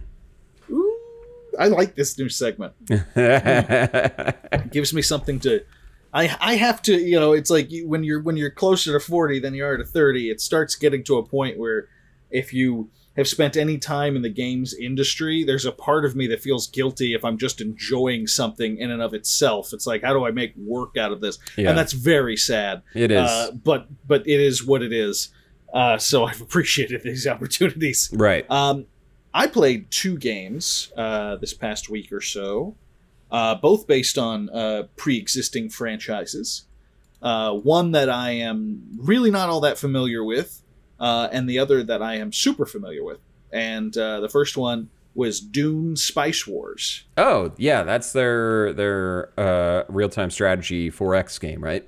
[0.69, 0.99] Ooh,
[1.57, 2.73] I like this new segment.
[2.91, 5.65] It gives me something to.
[6.13, 9.01] I I have to you know it's like you, when you're when you're closer to
[9.01, 11.89] forty than you are to thirty, it starts getting to a point where
[12.33, 16.27] if you have spent any time in the games industry, there's a part of me
[16.29, 19.73] that feels guilty if I'm just enjoying something in and of itself.
[19.73, 21.39] It's like how do I make work out of this?
[21.57, 21.71] Yeah.
[21.71, 22.83] And that's very sad.
[22.95, 23.19] It is.
[23.19, 25.33] uh, but but it is what it is.
[25.73, 28.11] Uh, so I've appreciated these opportunities.
[28.13, 28.49] right.
[28.51, 28.87] Um,
[29.37, 32.77] I played two games uh, this past week or so,
[33.33, 36.67] uh, both based on uh, pre-existing franchises.
[37.21, 40.63] Uh, one that I am really not all that familiar with,
[41.05, 43.19] uh, and the other that I am super familiar with.
[43.53, 47.05] And uh, the first one was Dune Spice Wars.
[47.19, 51.87] Oh, yeah, that's their their uh, real-time strategy 4X game, right?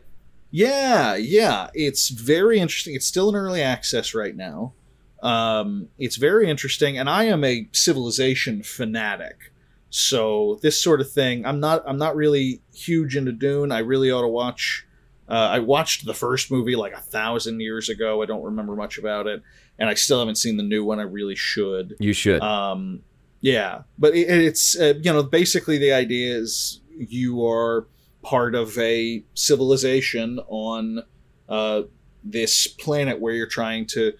[0.51, 2.95] Yeah, yeah, it's very interesting.
[2.95, 4.75] It's still in early access right now.
[5.23, 9.51] Um, it's very interesting, and I am a civilization fanatic.
[9.89, 11.83] So this sort of thing, I'm not.
[11.87, 13.73] I'm not really huge into Dune.
[13.73, 14.86] I really ought to watch.
[15.29, 18.23] Uh, I watched the first movie like a thousand years ago.
[18.23, 19.43] I don't remember much about it,
[19.79, 21.01] and I still haven't seen the new one.
[21.01, 21.97] I really should.
[21.99, 22.41] You should.
[22.43, 23.03] Um,
[23.41, 27.87] yeah, but it, it's uh, you know basically the idea is you are
[28.23, 31.03] part of a civilization on
[31.49, 31.83] uh,
[32.25, 34.13] this planet where you're trying to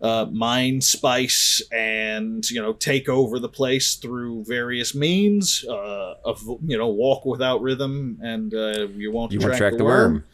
[0.00, 6.42] uh, mine spice and you know take over the place through various means uh, of
[6.64, 10.12] you know walk without rhythm and uh, you won't You to track the, the worm,
[10.12, 10.24] worm.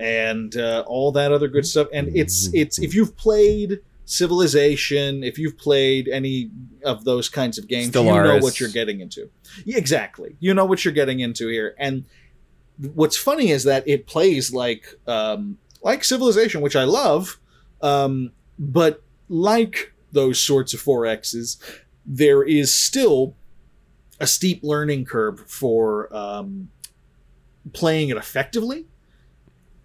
[0.00, 1.88] And uh, all that other good stuff.
[1.92, 6.50] And it's it's if you've played civilization if you've played any
[6.84, 9.30] of those kinds of games you know what you're getting into.
[9.64, 10.34] Yeah, exactly.
[10.40, 11.76] You know what you're getting into here.
[11.78, 12.06] And
[12.94, 17.38] what's funny is that it plays like um, like civilization which i love
[17.82, 21.58] um, but like those sorts of 4x's
[22.04, 23.36] there is still
[24.18, 26.68] a steep learning curve for um,
[27.72, 28.86] playing it effectively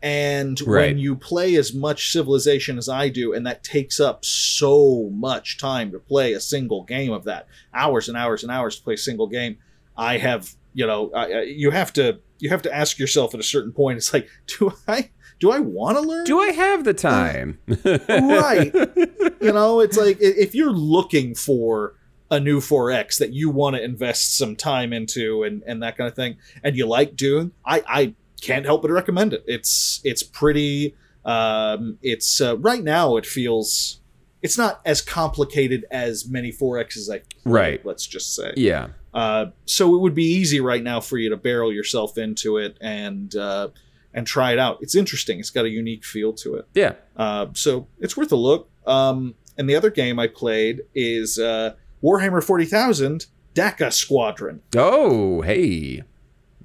[0.05, 5.09] and when you play as much civilization as i do and that takes up so
[5.11, 8.83] much time to play a single game of that hours and hours and hours to
[8.83, 9.57] play a single game
[9.97, 13.39] i have you know I, I- you have to you have to ask yourself at
[13.39, 14.29] a certain point it's like
[14.59, 16.23] do i do i want to learn?
[16.25, 17.59] Do I have the time?
[17.83, 18.71] right.
[19.41, 21.93] You know it's like if you're looking for
[22.31, 26.07] a new 4x that you want to invest some time into and and that kind
[26.07, 30.21] of thing and you like dune i i can't help but recommend it it's it's
[30.23, 33.99] pretty um it's uh, right now it feels
[34.41, 37.83] it's not as complicated as many 4x's i Right.
[37.85, 38.87] let's just say yeah.
[39.13, 42.77] uh, so it would be easy right now for you to barrel yourself into it
[42.81, 43.69] and uh,
[44.13, 44.77] and try it out.
[44.79, 45.39] It's interesting.
[45.41, 46.65] It's got a unique feel to it.
[46.73, 46.93] Yeah.
[47.17, 48.69] Uh, so it's worth a look.
[48.87, 54.61] Um, and the other game I played is uh, Warhammer 40,000 Dakka Squadron.
[54.73, 56.03] Oh, hey.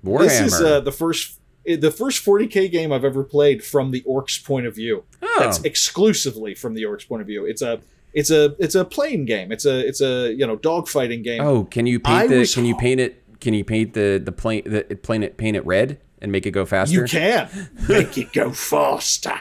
[0.04, 0.20] Warhammer.
[0.20, 1.39] This is uh, the first
[1.76, 5.04] the first 40k game I've ever played from the orcs point of view.
[5.22, 5.36] oh.
[5.38, 7.44] That's exclusively from the orcs point of view.
[7.44, 7.80] It's a
[8.12, 9.52] it's a it's a plane game.
[9.52, 11.40] It's a it's a you know dogfighting game.
[11.42, 14.20] oh, can you I paint the was can you paint it can you paint the
[14.22, 16.94] the plane the paint it paint it red and make it go faster?
[16.94, 17.48] You can
[17.88, 19.40] make it go faster.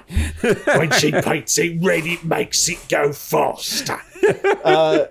[0.66, 4.00] When she paints it red, it makes it go faster.
[4.64, 5.06] Uh,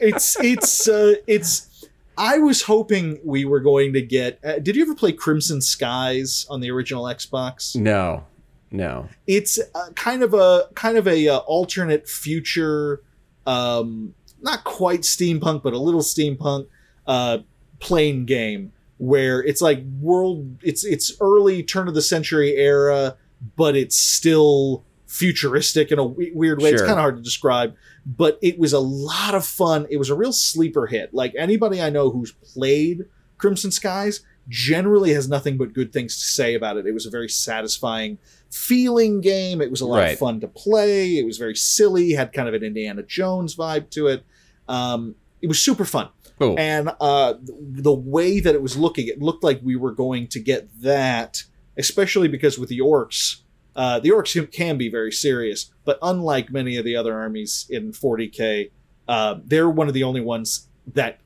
[0.00, 1.75] it's it's uh, it's.
[2.18, 4.40] I was hoping we were going to get.
[4.44, 7.76] Uh, did you ever play Crimson Skies on the original Xbox?
[7.76, 8.24] No.
[8.70, 9.08] No.
[9.26, 13.02] It's uh, kind of a kind of a uh, alternate future,
[13.46, 16.66] um, not quite steampunk, but a little steampunk
[17.06, 17.38] uh,
[17.78, 20.58] plane game where it's like world.
[20.62, 23.16] It's it's early turn of the century era,
[23.56, 24.84] but it's still
[25.18, 26.70] futuristic in a weird way.
[26.70, 29.86] It's kind of hard to describe, but it was a lot of fun.
[29.90, 31.14] It was a real sleeper hit.
[31.14, 33.06] Like anybody I know who's played
[33.38, 36.86] Crimson Skies generally has nothing but good things to say about it.
[36.86, 38.18] It was a very satisfying
[38.50, 39.60] feeling game.
[39.60, 40.12] It was a lot Right.
[40.12, 41.16] of fun to play.
[41.18, 44.24] It was very silly, had kind of an Indiana Jones vibe to it.
[44.68, 46.08] Um, it was super fun.
[46.38, 46.54] Cool.
[46.58, 50.38] And uh, the way that it was looking, it looked like we were going to
[50.40, 51.42] get that,
[51.76, 53.40] especially because with the orcs,
[53.76, 57.92] uh, the orcs can be very serious, but unlike many of the other armies in
[57.92, 58.70] 40k,
[59.06, 61.20] uh, they're one of the only ones that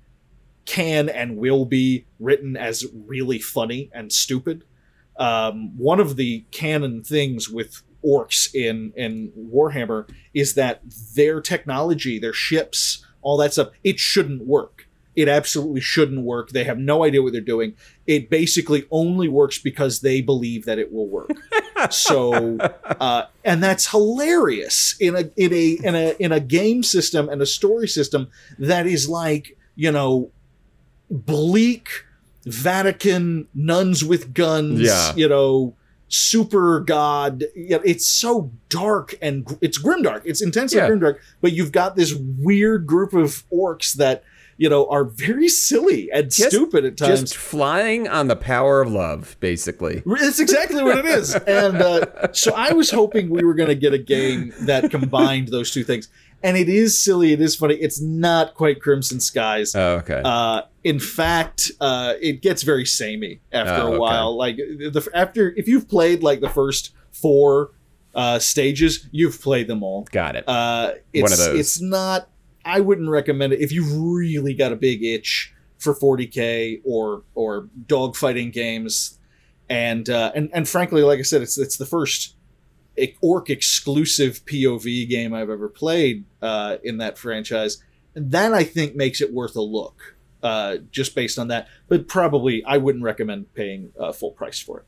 [0.66, 4.64] can and will be written as really funny and stupid.
[5.16, 10.82] Um, one of the canon things with orcs in in Warhammer is that
[11.14, 14.88] their technology, their ships, all that stuff, it shouldn't work.
[15.16, 16.51] It absolutely shouldn't work.
[16.51, 17.74] They have no idea what they're doing.
[18.11, 21.30] It basically only works because they believe that it will work.
[21.90, 27.28] so, uh, and that's hilarious in a in a in a in a game system
[27.28, 30.30] and a story system that is like you know
[31.08, 31.88] bleak
[32.44, 34.80] Vatican nuns with guns.
[34.80, 35.14] Yeah.
[35.14, 35.76] you know.
[36.12, 40.22] Super God, it's so dark and it's grimdark.
[40.24, 40.88] It's intensely Yeah.
[40.88, 44.24] grimdark, but you've got this weird group of orcs that
[44.61, 47.20] you know are very silly and Just- stupid at times.
[47.22, 50.02] Just flying on the power of love, basically.
[50.06, 51.34] It's exactly what it is.
[51.46, 55.48] And uh, so I was hoping we were going to get a game that combined
[55.48, 56.08] those two things.
[56.42, 57.32] And it is silly.
[57.32, 57.74] It is funny.
[57.76, 59.74] It's not quite Crimson Skies.
[59.74, 60.20] Oh, okay.
[60.22, 63.98] Uh, in fact, uh, it gets very samey after Oh, a okay.
[63.98, 64.36] while.
[64.36, 67.70] Like the after if you've played like the first four
[68.14, 70.06] uh, stages, you've played them all.
[70.12, 70.44] Got it.
[70.46, 71.58] Uh, it's, One of those.
[71.61, 72.28] It's not.
[72.71, 77.68] I wouldn't recommend it if you've really got a big itch for 40k or or
[77.87, 79.18] dogfighting games,
[79.68, 82.37] and uh, and and frankly, like I said, it's it's the first
[83.21, 87.83] orc exclusive POV game I've ever played uh, in that franchise,
[88.14, 90.16] and that I think makes it worth a look.
[90.43, 94.79] Uh, just based on that, but probably I wouldn't recommend paying uh, full price for
[94.79, 94.87] it.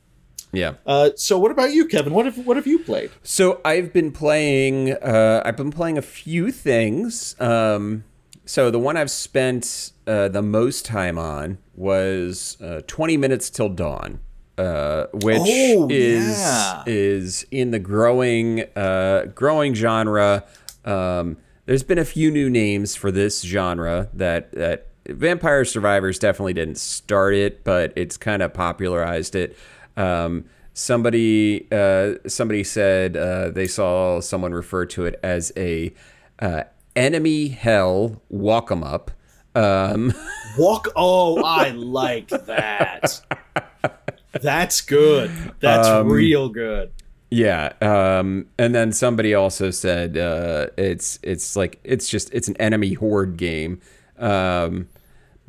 [0.53, 0.74] Yeah.
[0.86, 2.12] Uh, so, what about you, Kevin?
[2.14, 3.11] What have what have you played?
[3.22, 4.92] So I've been playing.
[4.92, 7.34] Uh, I've been playing a few things.
[7.40, 8.05] Um,
[8.44, 13.68] so the one I've spent uh, the most time on was uh, 20 minutes till
[13.68, 14.20] dawn.
[14.59, 16.82] uh, which Oh, is yeah.
[16.86, 20.44] is in the growing uh, growing genre.
[20.84, 21.36] Um,
[21.66, 26.78] there's been a few new names for this genre that that Vampire Survivors definitely didn't
[26.78, 29.57] start it, but it's kind of popularized it.
[29.97, 35.93] Um, somebody uh, somebody said uh, they saw someone refer to it as a
[36.38, 36.64] uh,
[36.97, 39.11] enemy hell Walk 'em up.
[39.55, 40.12] Um,
[40.59, 40.88] Walk.
[40.97, 43.20] Oh, I like that.
[44.32, 45.30] That's good.
[45.61, 46.90] That's Um, real good.
[47.30, 52.57] Yeah, um, and then somebody also said uh, it's it's like it's just it's an
[52.59, 53.80] enemy horde game.
[54.18, 54.88] Um,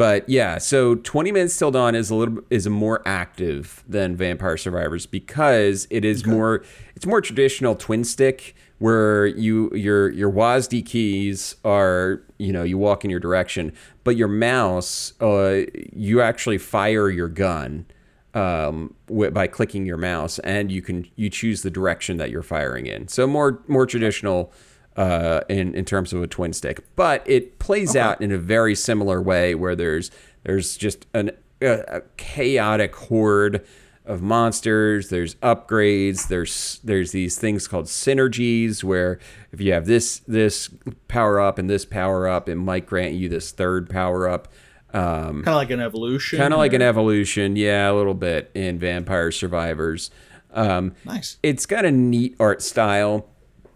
[0.03, 4.57] but yeah, so 20 Minutes Till Dawn is a little is more active than Vampire
[4.57, 6.61] Survivors because it is more
[6.93, 12.77] it's more traditional twin stick where you your your WASD keys are you know you
[12.77, 13.71] walk in your direction,
[14.03, 15.61] but your mouse uh,
[15.93, 17.85] you actually fire your gun
[18.33, 22.43] um, wi- by clicking your mouse, and you can you choose the direction that you're
[22.43, 23.07] firing in.
[23.07, 24.51] So more more traditional
[24.97, 28.75] uh, in in terms of a twin stick, but it plays out in a very
[28.75, 30.11] similar way where there's
[30.43, 31.31] there's just an,
[31.61, 33.65] a, a chaotic horde
[34.05, 35.09] of monsters.
[35.09, 36.27] There's upgrades.
[36.27, 39.19] There's there's these things called synergies where
[39.51, 40.69] if you have this this
[41.07, 44.49] power up and this power up, it might grant you this third power up.
[44.93, 46.37] Um, Kind of like an evolution.
[46.37, 50.11] kind of like an evolution yeah a little bit in vampire survivors
[50.53, 51.37] um, Nice.
[51.41, 53.27] it's got a neat art style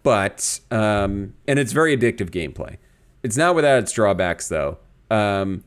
[0.02, 2.76] but um, and it's very addictive gameplay
[3.22, 4.78] it's not without its drawbacks though
[5.10, 5.64] um,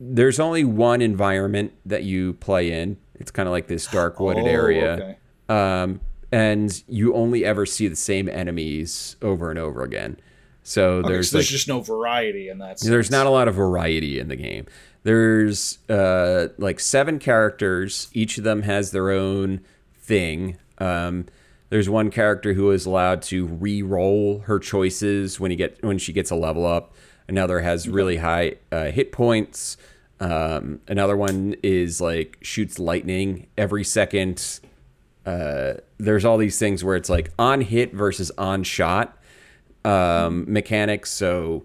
[0.00, 4.44] there's only one environment that you play in it's kind of like this dark wooded
[4.44, 5.16] Oh, area okay.
[5.82, 6.00] um,
[6.30, 10.16] and you only ever see the same enemies over and over again
[10.64, 12.78] so Okay, there's so there's like just no variety in that.
[12.78, 12.88] Sense.
[12.88, 14.66] there's not a lot of variety in the game.
[15.02, 18.08] There's uh, like seven characters.
[18.12, 19.62] Each of them has their own
[19.98, 20.58] thing.
[20.78, 21.26] Um,
[21.72, 26.12] there's one character who is allowed to re-roll her choices when he get when she
[26.12, 26.92] gets a level up.
[27.26, 29.78] Another has really high uh, hit points.
[30.20, 34.60] Um, another one is like shoots lightning every second.
[35.24, 39.16] Uh, there's all these things where it's like on hit versus on shot
[39.82, 41.10] um, mechanics.
[41.10, 41.64] So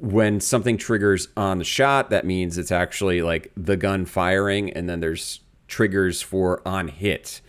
[0.00, 4.88] when something triggers on the shot, that means it's actually like the gun firing, and
[4.88, 7.40] then there's triggers for on hit.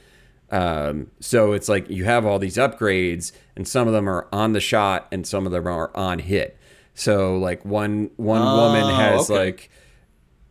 [0.52, 4.54] Um, so it's like you have all these upgrades, and some of them are on
[4.54, 6.58] the shot, and some of them are on hit.
[6.94, 9.40] So like one one woman Oh, has okay.
[9.46, 9.70] like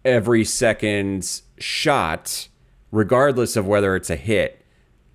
[0.05, 2.49] every second shot,
[2.91, 4.65] regardless of whether it's a hit,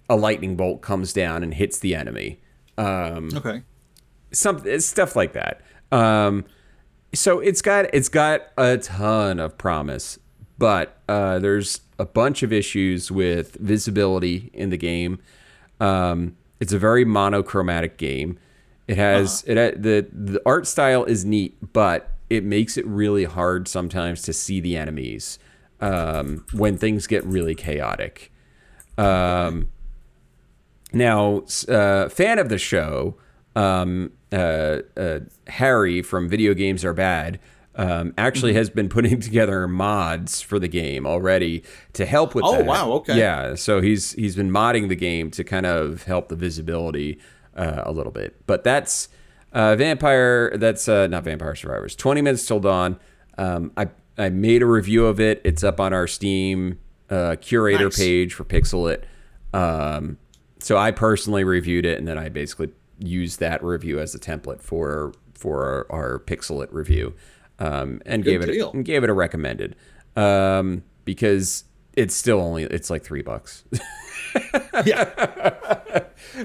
[0.09, 2.39] a lightning bolt comes down and hits the enemy.
[2.77, 3.61] Um, Okay.
[4.32, 5.61] some stuff like that.
[5.91, 6.45] Um,
[7.13, 10.17] so it's got it's got a ton of promise,
[10.60, 15.20] but uh, there's a bunch of issues with visibility in the game.
[15.80, 18.38] Um, it's a very monochromatic game.
[18.88, 23.24] It has it ha- the the art style is neat, but it makes it really
[23.24, 25.39] hard sometimes to see the enemies
[25.80, 28.32] um, when things get really chaotic.
[28.97, 29.70] Um,
[30.91, 33.16] now, uh, fan of the show,
[33.55, 37.39] um, uh, uh, Harry from Video Games Are Bad,
[37.80, 41.63] um, actually has been putting together mods for the game already
[41.93, 42.65] to help with Oh, that.
[42.65, 43.17] wow, okay.
[43.17, 47.19] Yeah, so he's he's been modding the game to kind of help the visibility
[47.55, 48.45] uh, a little bit.
[48.45, 49.07] But that's
[49.53, 50.55] uh, Vampire.
[50.57, 51.95] That's uh, not Vampire Survivors.
[51.95, 52.99] Twenty Minutes Till Dawn.
[53.38, 55.41] Um, I I made a review of it.
[55.45, 57.97] It's up on our Steam uh, curator Nice.
[57.97, 59.05] page for Pixel It.
[59.53, 60.17] Um,
[60.59, 64.61] so I personally reviewed it, and then I basically used that review as a template
[64.61, 67.13] for for our, our Pixel It review,
[67.60, 69.76] um, and Good gave it and gave it a recommended
[70.16, 73.64] um, because it's still only it's like three bucks.
[74.86, 75.05] Yeah.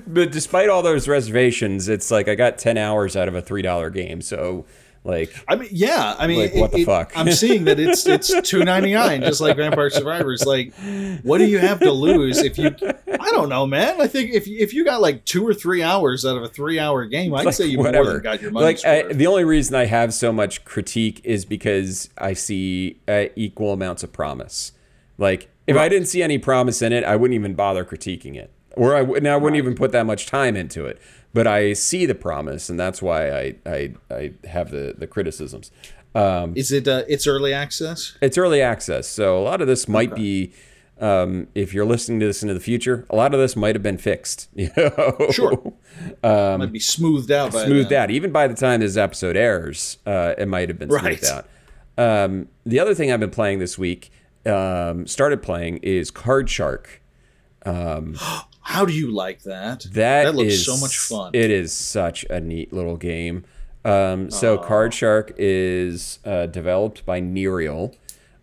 [0.07, 3.63] but despite all those reservations, it's like I got ten hours out of a three
[3.63, 4.23] dollar game.
[4.23, 4.65] So
[5.05, 6.17] like I mean, yeah.
[6.19, 7.13] I mean, Like, what the fuck?
[7.15, 10.47] I'm seeing that it's it's two ninety nine, just like Vampire Survivors.
[10.47, 10.73] Like,
[11.23, 12.75] what do you have to lose if you?
[13.07, 14.01] I don't know, man.
[14.01, 16.79] I think if if you got like two or three hours out of a three
[16.79, 18.65] hour game, I'd like, say you more than got your money.
[18.65, 23.27] like I, the only reason I have so much critique is because I see uh,
[23.37, 24.73] equal amounts of promise.
[25.19, 28.51] Like if I didn't see any promise in it, I wouldn't even bother critiquing it,
[28.77, 29.27] or I wouldn't.
[29.27, 31.01] I wouldn't even put that much time into it.
[31.33, 35.71] But I see the promise, and that's why I I, I have the the criticisms.
[36.15, 36.87] Um, Is it?
[36.87, 38.17] Uh, it's early access.
[38.23, 40.53] it's early access, so a lot of this might be.
[41.01, 43.83] Um, if you're listening to this into the future, a lot of this might have
[43.83, 44.49] been fixed.
[44.55, 45.17] You know?
[45.33, 45.73] Sure.
[46.23, 47.53] Might be smoothed out.
[47.53, 48.13] By Um, smoothed out.
[48.13, 51.19] Even by the time this episode airs, uh, it might have been Right.
[51.19, 51.45] smoothed
[51.99, 52.25] out.
[52.31, 54.13] Um, the other thing I've been playing this week,
[54.47, 57.03] um, started playing, is Card Shark.
[58.65, 59.83] How do you like that?
[59.93, 61.31] That, that looks is- so much fun.
[61.35, 63.45] It is such a neat little game.
[63.85, 67.95] Um, so Card Shark is uh, developed by Nerial.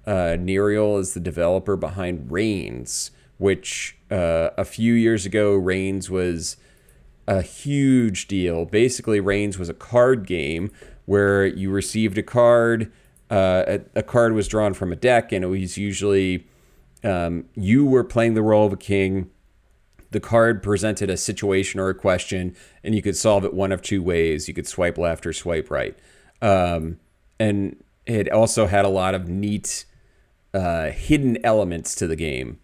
[0.06, 3.10] Uh, Nerial is the developer behind Reigns,
[3.40, 6.58] which uh, a few years ago Reigns was
[7.28, 8.66] a huge deal.
[8.66, 10.72] Basically, Reigns was a card game
[11.06, 12.92] where you received a card.
[13.32, 13.64] Uh,
[13.96, 16.46] a, a card was drawn from a deck, and it was usually
[17.04, 19.32] um, you were playing the role of a king
[20.12, 23.82] the card presented a situation or a question, and you could solve it one of
[23.82, 24.48] two ways.
[24.48, 25.98] You could swipe left or swipe right.
[26.42, 27.00] Um,
[27.40, 29.86] and it also had a lot of neat
[30.54, 32.60] uh, hidden elements to the game.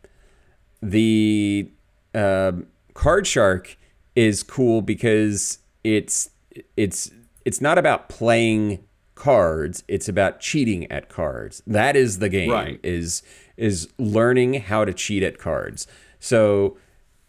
[0.81, 1.71] The
[2.13, 3.77] um Card Shark
[4.15, 6.29] is cool because it's
[6.75, 7.11] it's
[7.45, 8.83] it's not about playing
[9.15, 12.79] cards it's about cheating at cards that is the game Right.
[12.83, 13.23] is
[13.57, 15.87] is learning how to cheat at cards
[16.19, 16.77] so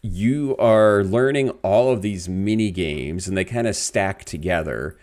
[0.01, 4.97] you are learning all of these mini games and they kind of stack together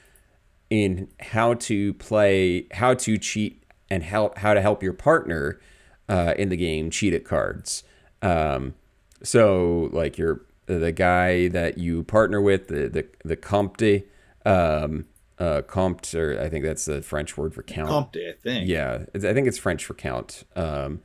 [0.70, 5.60] in how to play how to cheat and help how to help your partner
[6.08, 7.84] uh, in the game cheat at cards
[8.22, 8.74] um,
[9.22, 14.02] so like you're the guy that you partner with the the, the Comte
[14.44, 15.04] um,
[15.38, 18.66] uh, Comte or i think that's the french word for count Comte, I think.
[18.66, 21.00] yeah, I think it's French for count, um,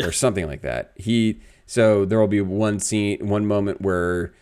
[0.00, 0.92] or something like that.
[0.96, 4.34] He so there will be one scene, one moment where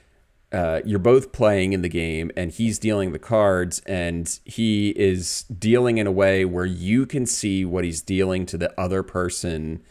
[0.52, 5.44] uh, you're both playing in the game, and he's dealing the cards, and he is
[5.44, 9.82] dealing in a way where you can see what he's dealing to the other person,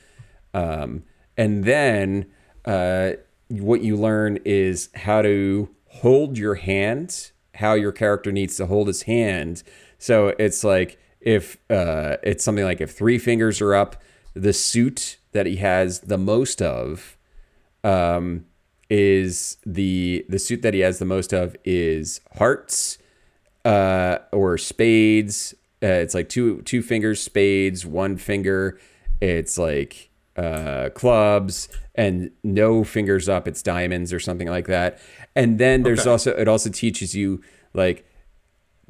[0.54, 1.04] um,
[1.38, 2.28] and then
[2.66, 3.12] uh,
[3.48, 8.88] what you learn is how to hold your hand, how your character needs to hold
[8.88, 9.64] his hand.
[9.98, 14.02] So it's like if uh, it's something like if three fingers are up,
[14.34, 17.18] the suit that he has the most of
[17.84, 18.46] um,
[18.90, 22.98] is the the suit that he has the most of is hearts
[23.66, 25.54] uh, or spades.
[25.84, 28.80] Uh, it's like two two fingers spades, one finger.
[29.20, 33.48] It's like uh, clubs, and no fingers up.
[33.48, 35.00] It's diamonds or something like that.
[35.36, 36.10] And then there's Okay.
[36.10, 37.42] also it also teaches you
[37.74, 38.06] like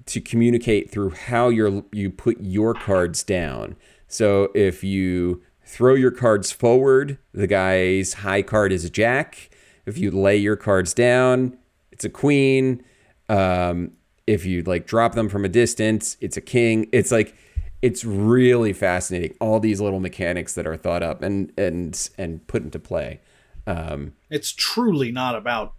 [0.07, 3.75] to communicate through how you you put your cards down.
[4.07, 9.49] So if you throw your cards forward, the guy's high card is a jack.
[9.85, 11.57] If you lay your cards down,
[11.91, 12.83] it's a queen.
[13.29, 13.91] Um,
[14.27, 16.87] if you like drop them from a distance, it's a king.
[16.91, 17.35] It's like
[17.81, 19.35] it's really fascinating.
[19.39, 23.21] All these little mechanics that are thought up and and and put into play.
[23.65, 25.73] Um, It's truly not about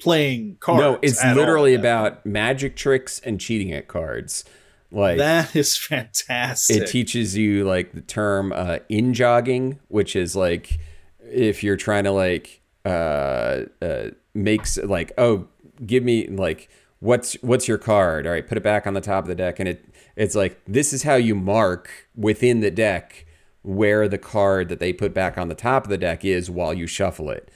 [0.00, 0.80] playing cards.
[0.80, 1.36] no, it's at all.
[1.36, 4.44] literally about magic tricks and cheating at cards.
[4.90, 6.82] Like That is fantastic.
[6.82, 10.78] it teaches you like the term uh, in jogging, which is like
[11.20, 15.46] if you're trying to like uh, uh, makes like oh
[15.84, 16.68] give me like
[17.00, 18.26] what's what's your card?
[18.26, 19.84] All right, put it back on the top of the deck, and it
[20.16, 23.26] it's like this is how you mark within the deck
[23.62, 26.72] where the card that they put back on the top of the deck is while
[26.72, 27.50] you shuffle it,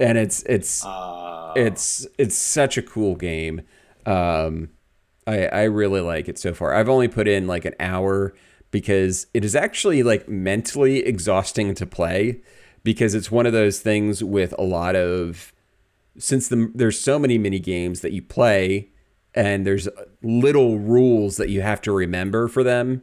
[0.00, 3.62] and it's it's Uh, it's it's such a cool game.
[4.04, 4.70] Um,
[5.26, 6.74] I I really like it so far.
[6.74, 8.34] I've only put in like an hour
[8.70, 12.40] because it is actually like mentally exhausting to play
[12.82, 15.52] because it's one of those things with a lot of
[16.18, 18.88] since the, there's so many mini games that you play
[19.34, 19.88] and there's
[20.22, 23.02] little rules that you have to remember for them.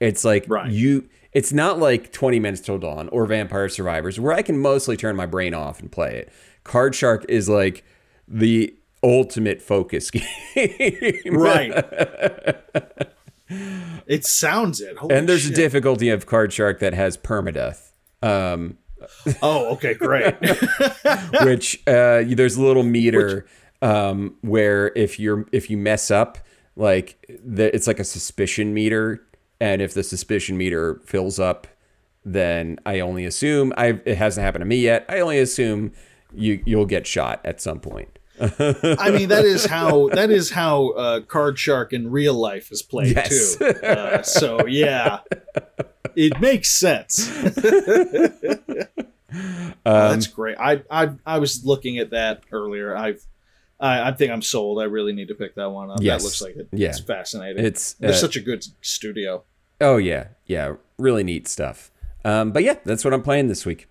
[0.00, 0.70] It's like Right.
[0.70, 4.96] you it's not like 20 minutes till dawn or vampire survivors where I can mostly
[4.96, 6.32] turn my brain off and play it.
[6.62, 7.84] Card Shark is like
[8.28, 8.74] the
[9.04, 10.24] ultimate focus game.
[11.26, 11.72] right.
[14.06, 14.96] it sounds it.
[14.96, 17.92] Holy and there's a difficulty of Card Shark that has permadeath.
[18.22, 18.78] Um,
[19.42, 20.34] Oh, okay, great.
[21.42, 23.46] which uh, there's a little meter
[23.82, 26.38] um, where if you're if you mess up,
[26.76, 29.24] like the, it's like a suspicion meter,
[29.60, 31.66] and if the suspicion meter fills up,
[32.24, 35.04] then I only assume I it hasn't happened to me yet.
[35.08, 35.92] I only assume
[36.32, 38.18] you you'll get shot at some point.
[38.40, 42.82] I mean, that is how that is how uh, Card Shark in real life is
[42.82, 43.56] played Yes.
[43.56, 43.64] too.
[43.66, 45.20] Uh, so yeah,
[46.16, 47.30] it makes sense.
[47.30, 48.98] Uh,
[49.84, 50.56] that's great.
[50.58, 52.96] I, I I was looking at that earlier.
[52.96, 53.24] I've
[53.80, 54.80] I, I think I'm sold.
[54.80, 55.98] I really need to pick that one up.
[56.00, 56.22] Yes.
[56.22, 56.68] That looks like it.
[56.72, 56.88] Yeah.
[56.90, 57.64] It's fascinating.
[57.64, 59.44] It's uh, such a good studio.
[59.80, 61.90] oh yeah yeah really neat stuff.
[62.24, 63.88] Um, but yeah, that's what I'm playing this week.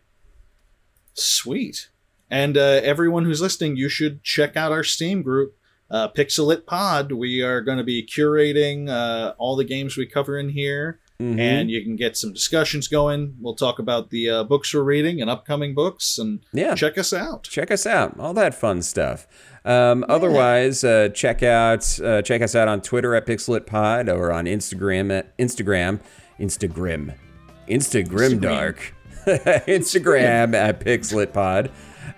[1.13, 1.89] Sweet.
[2.33, 5.55] And uh, everyone who's listening, you should check out our Steam group,
[5.91, 7.11] uh, Pixel It Pod.
[7.11, 10.99] We are going to be curating uh, all the games we cover in here.
[11.19, 13.35] and you can get some discussions going.
[13.39, 16.73] We'll talk about the uh, books we're reading and upcoming books, and Yeah.
[16.73, 17.43] check us out.
[17.43, 19.25] check us out all that fun stuff
[19.63, 24.33] um, otherwise uh, check out uh, check us out on twitter at Pixelit Pod or
[24.33, 26.01] on instagram at instagram
[26.39, 27.15] instagram
[27.69, 28.93] instagram dark
[29.25, 31.71] instagram at pixelitpod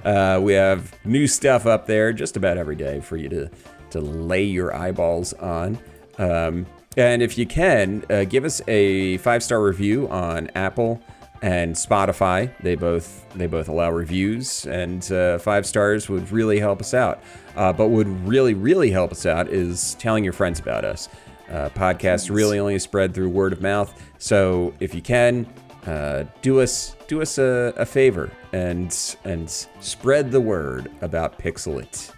[0.06, 3.50] uh, we have new stuff up there just about every day for you to
[3.90, 5.78] to lay your eyeballs on
[6.18, 6.66] um,
[6.98, 11.02] and if you can uh, give us a five star review on apple
[11.42, 12.52] and Spotify.
[12.62, 17.22] They both they both allow reviews, and uh, five stars would really help us out.
[17.56, 21.08] Uh, but would really really help us out is telling your friends about us.
[21.50, 25.46] Uh, podcasts really only spread through word of mouth, so if you can,
[25.86, 29.50] uh, do us do us a, a favor and and
[29.80, 32.12] spread the word about Pixelit.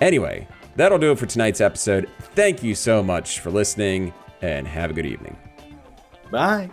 [0.00, 2.08] Anyway, that'll do it for tonight's episode.
[2.34, 4.12] Thank you so much for listening,
[4.42, 5.36] and have a good evening.
[6.30, 6.70] Bye.